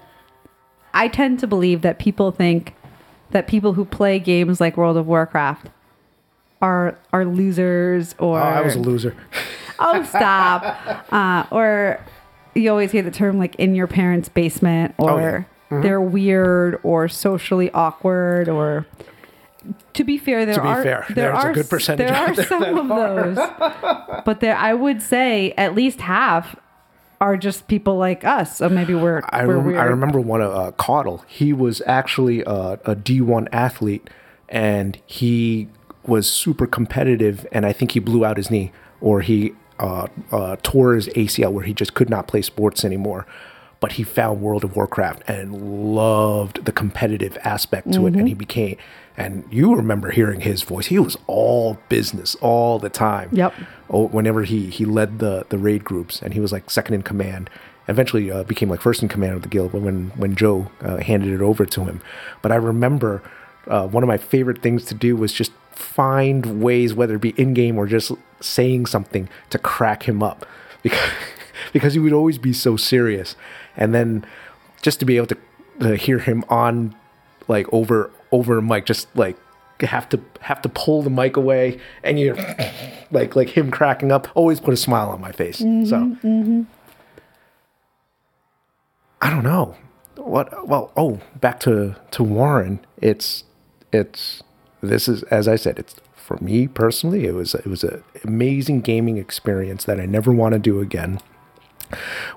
[0.94, 2.74] I tend to believe that people think
[3.32, 5.70] that people who play games like World of Warcraft
[6.62, 9.16] are are losers or Oh, I was a loser.
[9.80, 10.64] oh stop
[11.14, 12.00] uh, or
[12.56, 15.44] you always hear the term like in your parents basement or Oh, yeah.
[15.72, 18.86] They're weird or socially awkward or
[19.94, 22.16] to be fair there To be are fair, there there's a are good percentage there
[22.18, 23.38] are there some of those
[24.26, 26.56] but there i would say at least half
[27.22, 29.80] are just people like us so maybe we're I, we're rem- weird.
[29.80, 31.24] I remember one of uh, Caudle.
[31.28, 34.10] He was actually a, a D1 athlete,
[34.50, 35.68] and he
[36.04, 37.46] was super competitive.
[37.52, 41.52] And I think he blew out his knee, or he uh, uh, tore his ACL,
[41.52, 43.28] where he just could not play sports anymore.
[43.82, 48.34] But he found World of Warcraft and loved the competitive aspect to it, and he
[48.34, 48.78] became.
[49.18, 53.54] And you remember hearing his voice; he was all business all the time Yep.
[53.90, 57.02] oh, whenever he he led the the raid groups and he was like second in
[57.02, 57.50] command
[57.88, 61.34] eventually uh, became like first in command of the guild when when joe uh, handed
[61.34, 62.02] it over to him
[62.42, 63.22] but i remember
[63.68, 67.32] uh, one of my favorite things to do was just find ways whether it be
[67.32, 70.46] in game or just saying something to crack him up
[70.84, 71.10] because
[71.74, 73.36] because he would always be so serious
[73.78, 74.26] and then
[74.82, 75.38] just to be able to,
[75.80, 76.96] to hear him on
[77.48, 79.38] like over over mic just like
[79.82, 82.38] have to have to pull the mic away and you're
[83.12, 85.60] like like him cracking up always put a smile on my face.
[85.60, 86.62] Mm-hmm, so mm-hmm.
[89.22, 89.76] i don't know.
[90.16, 92.80] What well oh back to to warren.
[93.02, 93.44] It's
[93.92, 94.44] it's
[94.82, 98.82] this is as i said it's for me personally it was it was an amazing
[98.82, 101.20] gaming experience that i never want to do again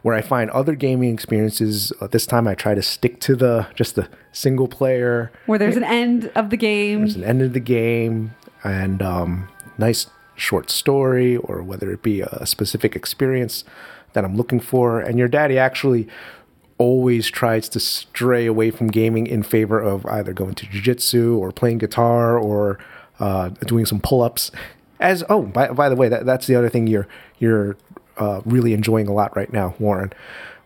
[0.03, 1.93] where I find other gaming experiences.
[2.01, 5.31] Uh, this time, I try to stick to the just the single player.
[5.47, 9.49] where there's an end of the game There's an end of the game and um,
[9.79, 13.65] nice short story, or whether it be a specific experience
[14.15, 15.01] that I'm looking for.
[15.01, 16.09] And your daddy actually
[16.79, 21.53] always tries to stray away from gaming in favor of either going to jujitsu or
[21.53, 22.79] playing guitar or
[23.21, 24.51] uh, doing some pull-ups.
[24.99, 27.07] As oh, by, by the way, that, that's the other thing your
[27.39, 27.77] your
[28.19, 30.13] uh, really enjoying a lot right now, Warren.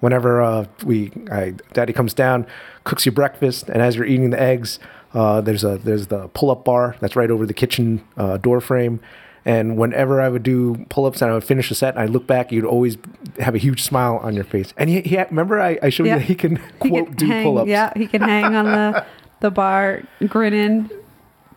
[0.01, 2.47] Whenever uh, we, I, Daddy comes down,
[2.85, 4.79] cooks you breakfast, and as you're eating the eggs,
[5.15, 9.01] uh, there's a there's the pull-up bar that's right over the kitchen uh, door frame.
[9.45, 12.27] And whenever I would do pull-ups and I would finish a set, and I look
[12.27, 12.99] back, you'd always
[13.41, 14.75] have a huge smile on your face.
[14.77, 17.27] And he, he remember I, I showed you that he can He quote can do
[17.27, 17.69] hang, pull-ups.
[17.69, 19.07] Yeah, he can hang on the
[19.41, 20.91] the bar, grinning,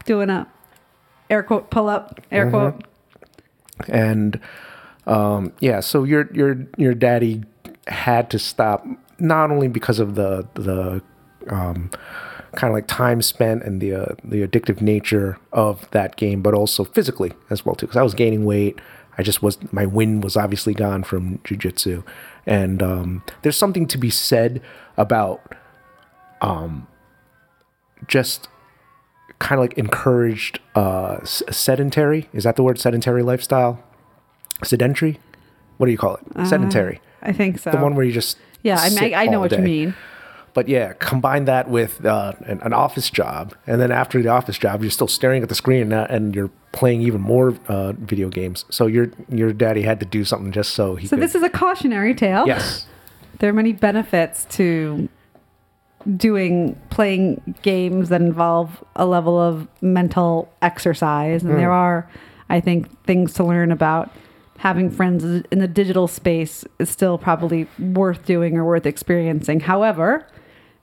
[0.06, 0.48] doing a
[1.30, 2.80] air quote pull up, air Mm-hmm.
[2.80, 2.84] quote.
[3.89, 4.39] and
[5.08, 7.43] um, yeah, so your your your daddy
[7.88, 8.86] had to stop
[9.20, 11.02] not only because of the the
[11.49, 11.89] um,
[12.56, 16.54] kind of like time spent and the uh, the addictive nature of that game, but
[16.54, 17.88] also physically as well too.
[17.88, 18.80] Because I was gaining weight,
[19.18, 22.04] I just was my wind was obviously gone from jujitsu,
[22.45, 24.62] and um, there's something to be said
[24.97, 25.56] about
[26.41, 26.88] um,
[28.08, 28.49] just
[29.39, 32.30] kind of like encouraged uh, sedentary.
[32.34, 32.80] Is that the word?
[32.80, 33.84] Sedentary lifestyle.
[34.64, 35.20] Sedentary.
[35.78, 36.47] What do you call it?
[36.47, 37.01] sedentary.
[37.22, 37.72] I think so.
[37.72, 39.57] The one where you just yeah, I, sit mean, I, I know all what you
[39.57, 39.64] day.
[39.64, 39.95] mean.
[40.53, 44.57] But yeah, combine that with uh, an, an office job, and then after the office
[44.57, 48.28] job, you're still staring at the screen and, and you're playing even more uh, video
[48.30, 48.66] games.
[48.70, 51.24] So your your daddy had to do something just so he So could.
[51.24, 52.45] this is a cautionary tale.
[52.45, 52.86] yes,
[53.39, 55.07] There are many benefits to
[56.18, 62.09] doing playing games that involve a level of mental exercise and there are
[62.49, 64.12] I think things to learn about
[64.62, 69.59] having friends in the digital space is still probably worth doing or worth experiencing.
[69.59, 70.24] However,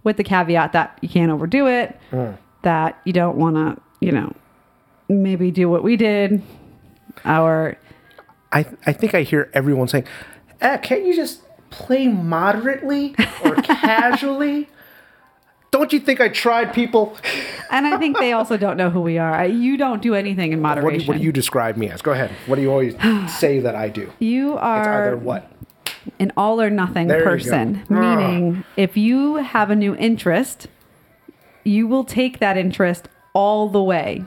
[0.03, 1.97] with the caveat that you can't overdo it,
[2.63, 4.35] that you don't want to, you know,
[5.09, 6.43] maybe do what we did
[7.25, 7.79] Our,
[8.53, 10.07] I I think I hear everyone saying,
[10.61, 13.15] eh, "Can't you just play moderately
[13.45, 14.69] or casually?"
[15.71, 17.17] Don't you think I tried, people?
[17.71, 19.45] and I think they also don't know who we are.
[19.47, 21.07] You don't do anything in What do, moderation.
[21.09, 22.01] what do you describe me as?
[22.03, 22.31] Go ahead.
[22.47, 22.95] What do you always
[23.39, 24.11] say that I do?
[24.19, 25.53] You It's are either what?
[26.19, 30.69] an all or nothing There person, meaning if you have a new interest,
[31.65, 34.25] you will take that interest all the way.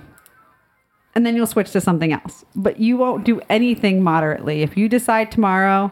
[1.15, 2.45] And then you'll switch to something else.
[2.55, 4.61] But you won't do anything moderately.
[4.61, 5.91] If you decide tomorrow,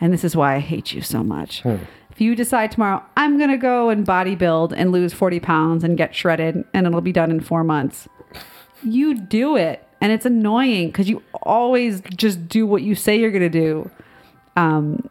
[0.00, 1.62] and this is why I hate you so much.
[1.62, 1.76] Hmm.
[2.20, 5.96] If you decide tomorrow, I'm going to go and bodybuild and lose 40 pounds and
[5.96, 8.10] get shredded and it'll be done in four months,
[8.82, 9.88] you do it.
[10.02, 13.90] And it's annoying because you always just do what you say you're going to do
[14.54, 15.08] um,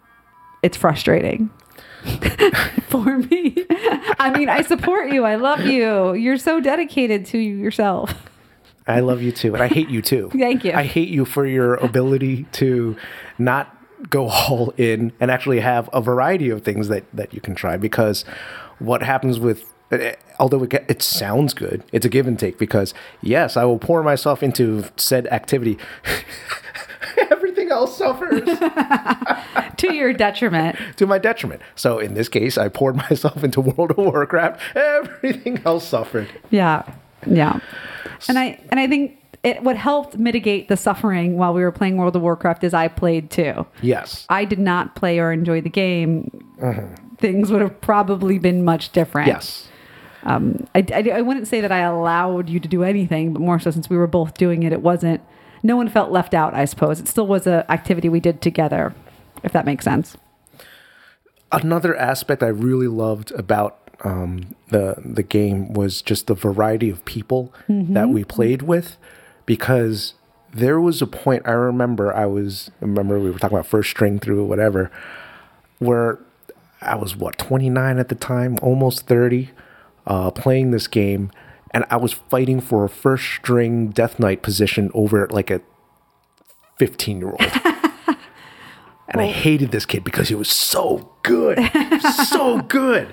[0.61, 1.49] it's frustrating
[2.89, 3.55] for me.
[4.19, 5.25] I mean, I support you.
[5.25, 6.13] I love you.
[6.13, 8.13] You're so dedicated to yourself.
[8.85, 10.29] I love you too, and I hate you too.
[10.37, 10.73] Thank you.
[10.73, 12.95] I hate you for your ability to
[13.39, 13.75] not
[14.09, 17.77] go all in and actually have a variety of things that that you can try.
[17.77, 18.23] Because
[18.79, 19.65] what happens with
[20.39, 22.57] although it, it sounds good, it's a give and take.
[22.57, 25.77] Because yes, I will pour myself into said activity.
[27.31, 28.41] Everything else suffers
[29.77, 30.77] to your detriment.
[30.97, 31.61] to my detriment.
[31.75, 34.61] So in this case, I poured myself into World of Warcraft.
[34.75, 36.29] Everything else suffered.
[36.49, 36.83] Yeah.
[37.25, 37.59] Yeah.
[38.27, 41.97] And I and I think it what helped mitigate the suffering while we were playing
[41.97, 43.65] World of Warcraft is I played too.
[43.81, 44.25] Yes.
[44.29, 46.29] I did not play or enjoy the game.
[47.17, 49.27] Things would have probably been much different.
[49.27, 49.67] Yes.
[50.23, 53.59] um, I, I, I wouldn't say that I allowed you to do anything, but more
[53.59, 55.21] so since we were both doing it, it wasn't,
[55.63, 56.99] no one felt left out, I suppose.
[56.99, 58.93] It still was an activity we did together,
[59.43, 60.17] if that makes sense.
[61.51, 67.03] another aspect I really loved about um, the the game was just the variety of
[67.05, 68.97] people that we played with,
[69.49, 70.13] because
[70.53, 73.89] there was a point I remember I was I remember we were talking about first
[73.89, 74.91] string through whatever,
[75.79, 76.19] where
[76.81, 79.49] I was what 29 at the time, almost 30,
[80.05, 81.31] uh, playing this game,
[81.71, 85.61] and I was fighting for a first string Death Knight position over like a
[86.77, 87.41] 15 year old.
[89.11, 91.57] And I hated this kid because he was so good.
[92.27, 93.11] so good.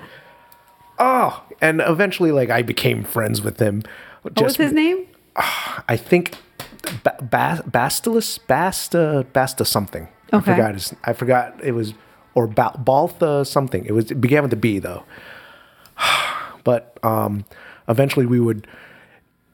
[0.99, 3.81] Oh, and eventually, like, I became friends with him.
[4.21, 5.07] What was his name?
[5.37, 6.31] I think
[7.03, 10.07] ba- ba- Bastilus, Basta, Basta something.
[10.33, 10.51] I Okay.
[10.51, 10.93] forgot his.
[11.03, 11.93] I forgot it was
[12.35, 13.85] or ba- Baltha something.
[13.85, 15.03] It was it began with the B though.
[16.63, 17.45] but um,
[17.87, 18.67] eventually we would.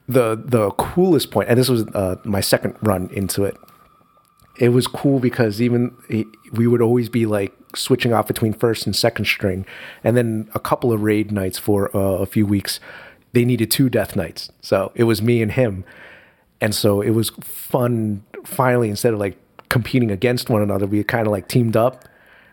[0.06, 3.56] The the coolest point, and this was uh, my second run into it.
[4.60, 8.84] It was cool because even he- we would always be like switching off between first
[8.86, 9.64] and second string,
[10.04, 12.80] and then a couple of raid nights for uh, a few weeks.
[13.34, 15.84] They needed two death knights, so it was me and him,
[16.60, 18.24] and so it was fun.
[18.44, 19.36] Finally, instead of like
[19.68, 22.04] competing against one another, we kind of like teamed up,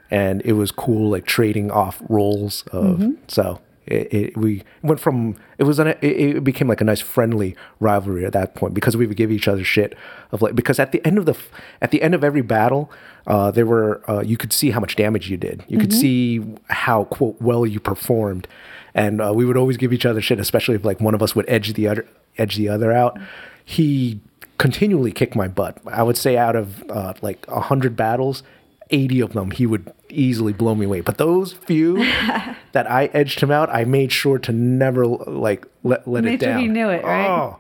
[0.09, 2.63] and it was cool like trading off roles.
[2.71, 3.11] Of, mm-hmm.
[3.27, 3.61] So
[3.91, 7.55] It, it, we went from it was an, it, it became like a nice friendly
[7.79, 9.97] rivalry at that point because we would give each other shit
[10.31, 11.37] of like because at the end of the
[11.81, 12.89] at the end of every battle,
[13.27, 15.63] uh, there were uh, you could see how much damage you did.
[15.67, 18.47] You could see how quote well you performed,
[18.93, 21.35] and uh, we would always give each other shit, especially if like one of us
[21.35, 23.19] would edge the other edge the other out.
[23.65, 24.21] He
[24.57, 25.79] continually kicked my butt.
[25.87, 28.43] I would say out of uh, like a hundred battles,
[28.91, 31.01] eighty of them he would easily blow me away.
[31.01, 31.97] But those few
[32.73, 36.45] that I edged him out, I made sure to never like let let Made it
[36.45, 37.27] sure he knew it, right?
[37.27, 37.59] Oh.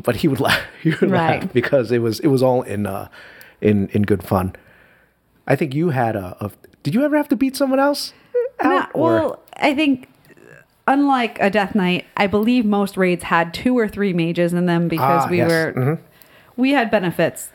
[0.00, 0.62] But he would laugh.
[0.82, 1.42] He would Right.
[1.42, 3.08] laugh because it was it was all in uh
[3.60, 4.54] in in good fun.
[5.46, 6.50] I think you had a, a
[6.82, 8.12] did you ever have to beat someone else?
[8.60, 10.08] out, Not- well, I think
[10.86, 14.88] unlike a death knight, I believe most raids had two or three mages in them
[14.88, 15.50] because Ah, we yes.
[15.50, 15.98] were
[16.56, 17.50] we had benefits.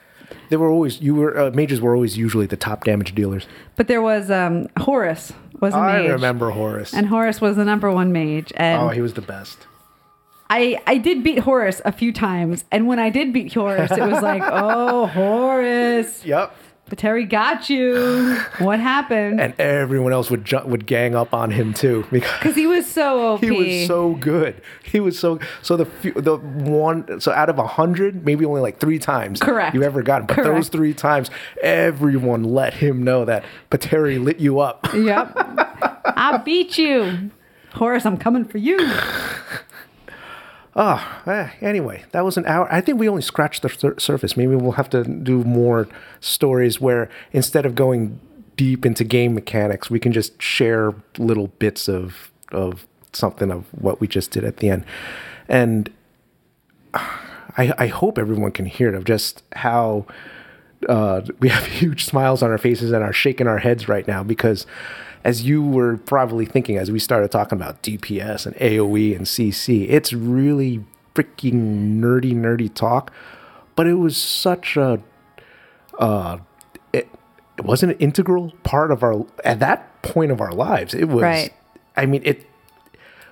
[0.49, 3.45] They were always you were uh, mages were always usually the top damage dealers.
[3.75, 6.11] But there was um Horus was a I mage.
[6.11, 6.93] remember Horace.
[6.93, 8.53] And Horus was the number one mage.
[8.55, 9.67] And oh, he was the best.
[10.49, 12.63] I, I did beat Horus a few times.
[12.71, 16.55] And when I did beat Horus, it was like, oh, Horus, Yep.
[16.89, 18.35] But Terry got you.
[18.59, 19.39] What happened?
[19.41, 23.33] And everyone else would ju- would gang up on him too because he was so
[23.33, 23.41] OP.
[23.43, 24.61] he was so good.
[24.83, 28.61] He was so so the few, the one so out of a hundred, maybe only
[28.61, 29.75] like three times Correct.
[29.75, 30.27] you ever got him.
[30.27, 30.53] But Correct.
[30.55, 31.29] those three times,
[31.61, 34.87] everyone let him know that Pateri lit you up.
[34.93, 35.33] Yep.
[36.05, 37.31] I beat you.
[37.73, 38.05] Horace.
[38.05, 38.77] I'm coming for you.
[40.79, 42.71] Oh, eh, anyway, that was an hour.
[42.71, 44.37] I think we only scratched the sur- surface.
[44.37, 45.87] Maybe we'll have to do more
[46.19, 48.19] stories where instead of going
[48.55, 53.99] deep into game mechanics, we can just share little bits of of something of what
[53.99, 54.85] we just did at the end.
[55.49, 55.89] And
[56.93, 60.05] I, I hope everyone can hear it of just how
[60.87, 64.23] uh, we have huge smiles on our faces and are shaking our heads right now
[64.23, 64.67] because
[65.23, 69.87] as you were probably thinking as we started talking about DPS and AoE and CC,
[69.89, 70.83] it's really
[71.15, 73.11] freaking nerdy, nerdy talk.
[73.75, 74.99] But it was such a
[75.99, 76.37] uh,
[76.93, 77.07] it,
[77.57, 80.93] it wasn't an integral part of our at that point of our lives.
[80.93, 81.53] It was Right.
[81.95, 82.45] I mean it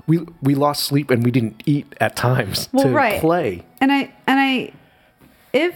[0.07, 3.19] we we lost sleep and we didn't eat at times Well, to right.
[3.19, 3.63] play.
[3.81, 4.71] And I and I
[5.53, 5.75] if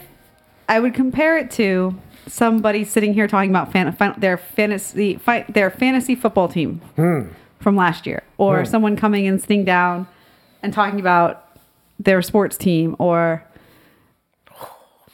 [0.70, 5.52] I would compare it to somebody sitting here talking about fan, fan, their fantasy fight
[5.52, 7.22] their fantasy football team hmm.
[7.58, 8.64] from last year or hmm.
[8.64, 10.06] someone coming and sitting down
[10.62, 11.48] and talking about
[11.98, 13.44] their sports team or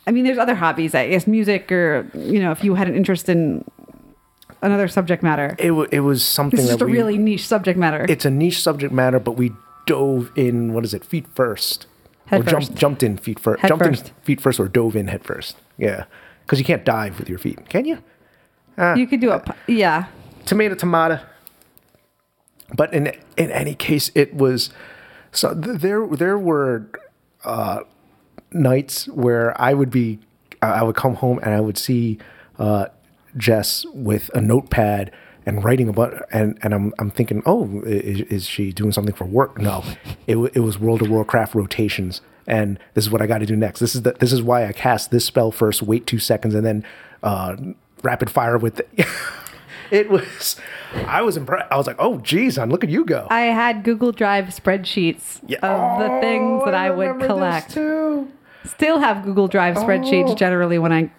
[0.07, 2.95] I mean there's other hobbies I guess music or you know if you had an
[2.95, 3.65] interest in
[4.61, 7.79] another subject matter It, wa- it was something that just a we, really niche subject
[7.79, 9.53] matter it's a niche subject matter, but we
[9.87, 10.75] dove in.
[10.75, 11.05] What is it?
[11.05, 11.87] Feet first,
[12.27, 12.51] Head or first.
[12.51, 13.63] jumped jumped in feet first.
[13.63, 14.09] Head jumped first.
[14.09, 15.57] in feet first, or dove in head first.
[15.79, 16.05] Yeah,
[16.43, 18.03] because you can't dive with your feet, can you?
[18.97, 20.07] you could do a yeah
[20.45, 21.19] Tomato, tomato.
[22.75, 24.71] But in in any case, it was
[25.33, 26.07] so th- there.
[26.07, 26.89] There were
[27.45, 27.81] uh,
[28.53, 30.21] nights where I would be,
[30.63, 32.19] I I would come home and I would see
[32.59, 32.87] uh,
[33.37, 35.11] Jess with a notepad
[35.47, 39.25] and writing about, and and I'm I'm thinking, oh, is, is she doing something for
[39.25, 39.59] work?
[39.59, 39.83] No,
[40.27, 43.57] it it was World of Warcraft rotations, and this is what I got to do
[43.57, 43.81] next.
[43.81, 46.67] This is the this is why I cast this spell first, wait two seconds, and
[46.67, 46.85] then
[47.23, 47.57] uh,
[48.03, 48.77] rapid fire with.
[48.77, 49.07] The,
[49.89, 50.57] It was,
[51.07, 51.71] I was impressed.
[51.71, 53.29] I was like, oh, geez, on look at you go.
[53.31, 55.59] I had Google Drive spreadsheets Yeah.
[55.63, 58.69] of the things that I, would remember this collect.
[58.69, 60.35] Still have Google Drive spreadsheets Oh.
[60.35, 61.13] generally when I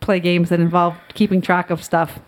[0.00, 2.18] play games that involve keeping track of stuff.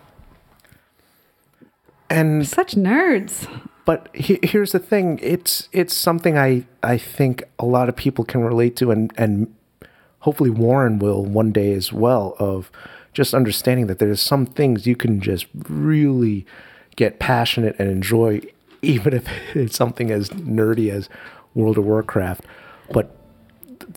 [2.09, 3.47] And Such nerds.
[3.85, 8.23] but he, here's the thing it's it's something i i think a lot of people
[8.25, 9.53] can relate to and and
[10.19, 12.69] hopefully warren will one day as well of
[13.13, 16.45] just understanding that there's some things you can just really
[16.95, 18.41] get passionate and enjoy
[18.81, 21.09] even if it's something as nerdy as
[21.55, 22.43] world of warcraft
[22.91, 23.15] but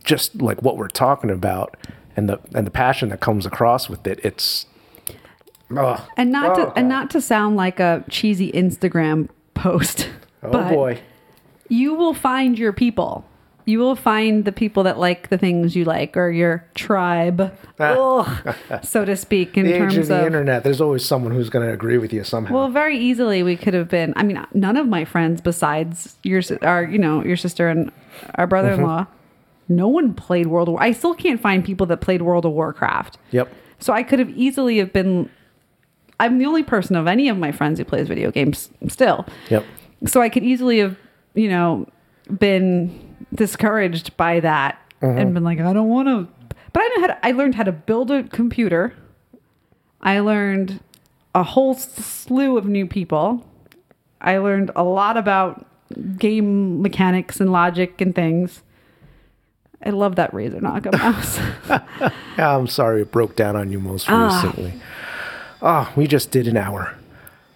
[0.04, 1.76] just like what we're talking about
[2.16, 4.66] and the and the passion that comes across with it it's
[5.76, 10.08] oh, And not oh, to and not to sound like a cheesy Instagram post.
[10.42, 11.00] oh but boy
[11.68, 13.24] You will find your people.
[13.66, 18.42] You will find the people that like the things you like or your tribe, ah.
[18.70, 21.50] ugh, so to speak, in the terms of the of internet, there's always someone who's
[21.50, 22.54] going to agree with you somehow.
[22.54, 24.12] Well, very easily we could have been.
[24.16, 27.92] I mean, none of my friends besides your our you know your sister and
[28.34, 29.76] our brother-in-law, mm-hmm.
[29.76, 30.82] no one played World of War.
[30.82, 33.18] I still can't find people that played World of Warcraft.
[33.30, 33.52] yep.
[33.78, 35.30] So I could have easily have been.
[36.20, 39.26] I'm the only person of any of my friends who plays video games still.
[39.48, 39.64] Yep.
[40.06, 40.96] So I could easily have
[41.34, 41.86] you know
[42.38, 45.34] been discouraged by that and mm-hmm.
[45.34, 46.28] been like, I don't want to.
[46.72, 48.94] But I know how to, I learned how to build a computer.
[50.00, 50.80] I learned
[51.34, 53.46] a whole slew of new people.
[54.20, 55.66] I learned a lot about
[56.18, 58.62] game mechanics and logic and things.
[59.84, 61.38] I love that Razer Naga mouse.
[61.68, 61.80] Yeah,
[62.56, 64.42] I'm sorry it broke down on you most ah.
[64.42, 64.74] recently.
[65.62, 66.96] Ah, we just did an hour,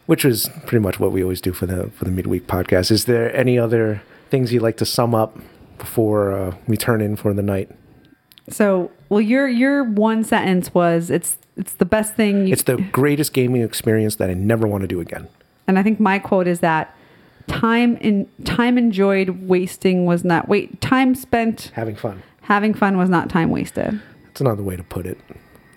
[0.06, 2.90] which is pretty much what we always do for the for the midweek podcast.
[2.90, 5.38] Is there any other things you'd like to sum up
[5.78, 7.70] before uh, we turn in for the night?
[8.50, 12.46] so, well, your your one sentence was it's it's the best thing.
[12.46, 15.28] You, It's the greatest gaming experience that I never want to do again.
[15.66, 16.94] and I think my quote is that
[17.46, 22.22] time in time enjoyed wasting was not wait time spent Having fun.
[22.42, 23.98] having fun was not time wasted.
[24.26, 25.16] That's another way to put it.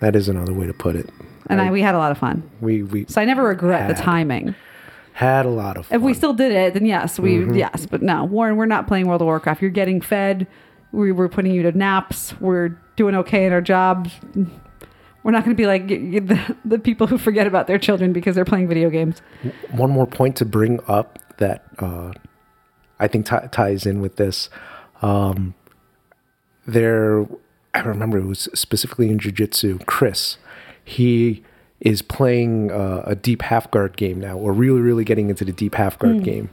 [0.00, 1.08] That is another way to put it.
[1.48, 2.48] And I, we had a lot of fun.
[2.60, 4.54] We we So I never regret the timing.
[5.12, 5.96] had a lot of fun.
[5.96, 7.54] If we still did it, then yes, we Mm-hmm.
[7.54, 7.86] yes.
[7.86, 9.62] But no, Warren, we're not playing World of Warcraft.
[9.62, 10.46] You're getting fed.
[10.92, 12.38] We, we're putting you to naps.
[12.40, 14.10] We're doing okay in our jobs.
[15.22, 18.34] We're not going to be like the, the people who forget about their children because
[18.34, 19.20] they're playing video games.
[19.70, 22.12] one more point to bring up that uh,
[22.98, 24.48] I think ti- ties in with this.
[25.02, 25.54] Um,
[26.66, 27.26] there,
[27.74, 29.84] I remember it was specifically in jujitsu.
[29.86, 30.38] Chris,
[30.88, 31.42] he
[31.80, 35.52] is playing uh, a deep half guard game now, or really, really getting into the
[35.52, 36.50] deep half guard game.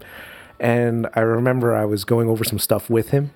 [0.59, 3.31] And I remember I was going over some stuff with him.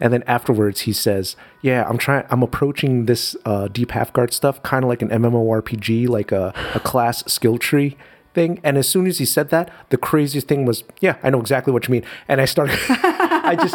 [0.00, 2.24] And then afterwards, he says, "Yeah, I'm trying.
[2.28, 6.52] I'm approaching this uh, deep half guard stuff kind of like an MMORPG, like a,
[6.74, 7.96] a class skill tree
[8.34, 11.40] thing." And as soon as he said that, the craziest thing was, "Yeah, I know
[11.40, 13.74] exactly what you mean." And I started, I just,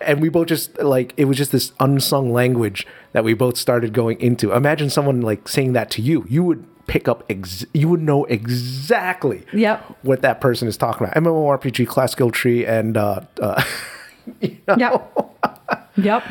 [0.00, 3.92] and we both just like it was just this unsung language that we both started
[3.92, 4.52] going into.
[4.52, 6.24] Imagine someone like saying that to you.
[6.28, 9.84] You would pick up, ex- you would know exactly Yep.
[10.02, 11.22] what that person is talking about.
[11.22, 13.62] MMORPG, class skill tree, and uh, uh,
[14.40, 15.12] Yep.
[15.96, 16.22] yep.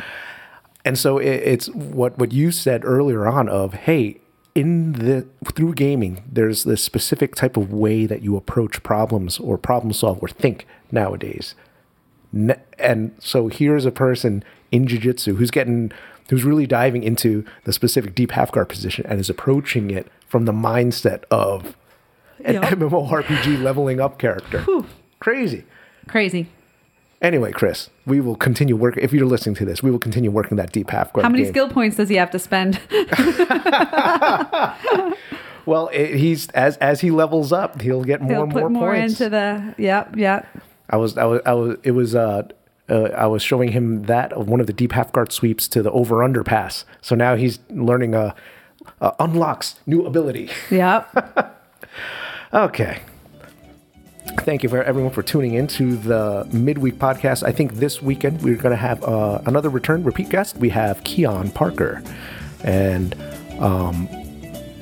[0.86, 4.20] And so it, it's what what you said earlier on of hey,
[4.58, 9.56] in the through gaming, there's this specific type of way that you approach problems or
[9.56, 11.54] problem solve or think nowadays.
[12.80, 15.92] And so here's a person in jiu-jitsu who's getting
[16.30, 20.46] who's really diving into the specific deep half guard position and is approaching it from
[20.46, 21.78] the mindset of
[22.44, 22.64] an Yep.
[22.64, 24.66] MMORPG leveling up character.
[25.20, 25.66] Crazy.
[26.08, 26.48] Crazy.
[27.22, 29.04] Anyway, Chris, we will continue working.
[29.04, 31.24] If you're listening to this, we will continue working that deep half guard.
[31.24, 31.52] How many game.
[31.52, 32.80] skill points does he have to spend?
[35.68, 38.70] Well, it, he's as as he levels up, he'll get more He'll and put more,
[38.70, 39.20] more points.
[39.20, 39.76] into the.
[39.78, 40.16] Yep.
[40.16, 40.48] Yep.
[40.90, 42.44] I was I was I was it was uh,
[42.90, 45.84] uh I was showing him that of one of the deep half guard sweeps to
[45.84, 46.86] the over under pass.
[47.02, 48.34] So now he's learning uh,
[49.02, 50.50] uh unlocks new ability.
[50.72, 51.54] Yep.
[52.54, 53.02] Okay.
[54.36, 57.44] Thank you for everyone for tuning in to the midweek podcast.
[57.44, 60.58] I think this weekend we're going to have uh, another return repeat guest.
[60.58, 62.02] We have Keon Parker,
[62.64, 63.16] and
[63.60, 64.08] um,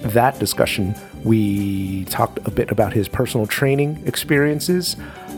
[0.02, 4.96] that discussion we talked a bit about his personal training experiences,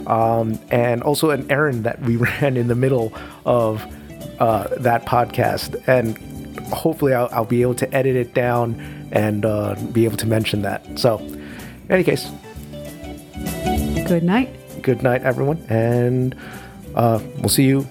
[0.08, 3.14] um, and also an errand that we ran in the middle
[3.45, 3.86] of
[4.39, 5.82] uh, that podcast.
[5.88, 6.18] And
[6.74, 8.80] hopefully, I'll, I'll be able to edit it down
[9.12, 10.99] and uh, be able to mention that.
[10.99, 12.30] So, in any case,
[14.08, 14.49] Good night.
[14.82, 16.36] good night, everyone, and
[16.95, 17.88] uh, we'll see you.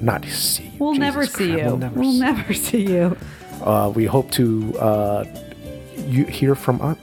[0.00, 0.70] Not see you.
[0.78, 1.56] We'll Jesus never see you.
[1.64, 3.16] We'll never We'll see- never see you.
[3.62, 5.24] Uh, we hope to uh,
[6.06, 6.96] you hear from us.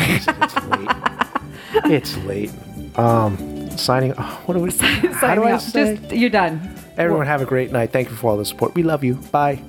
[0.00, 1.90] it's late.
[1.92, 2.52] It's late.
[2.98, 4.14] Um, signing.
[4.16, 4.70] oh, what do we?
[5.14, 5.96] how do I say?
[5.96, 6.74] Just you're done.
[6.96, 7.90] Everyone have a great night.
[7.90, 8.74] Thank you for all the support.
[8.76, 9.14] We love you.
[9.32, 9.60] Bye.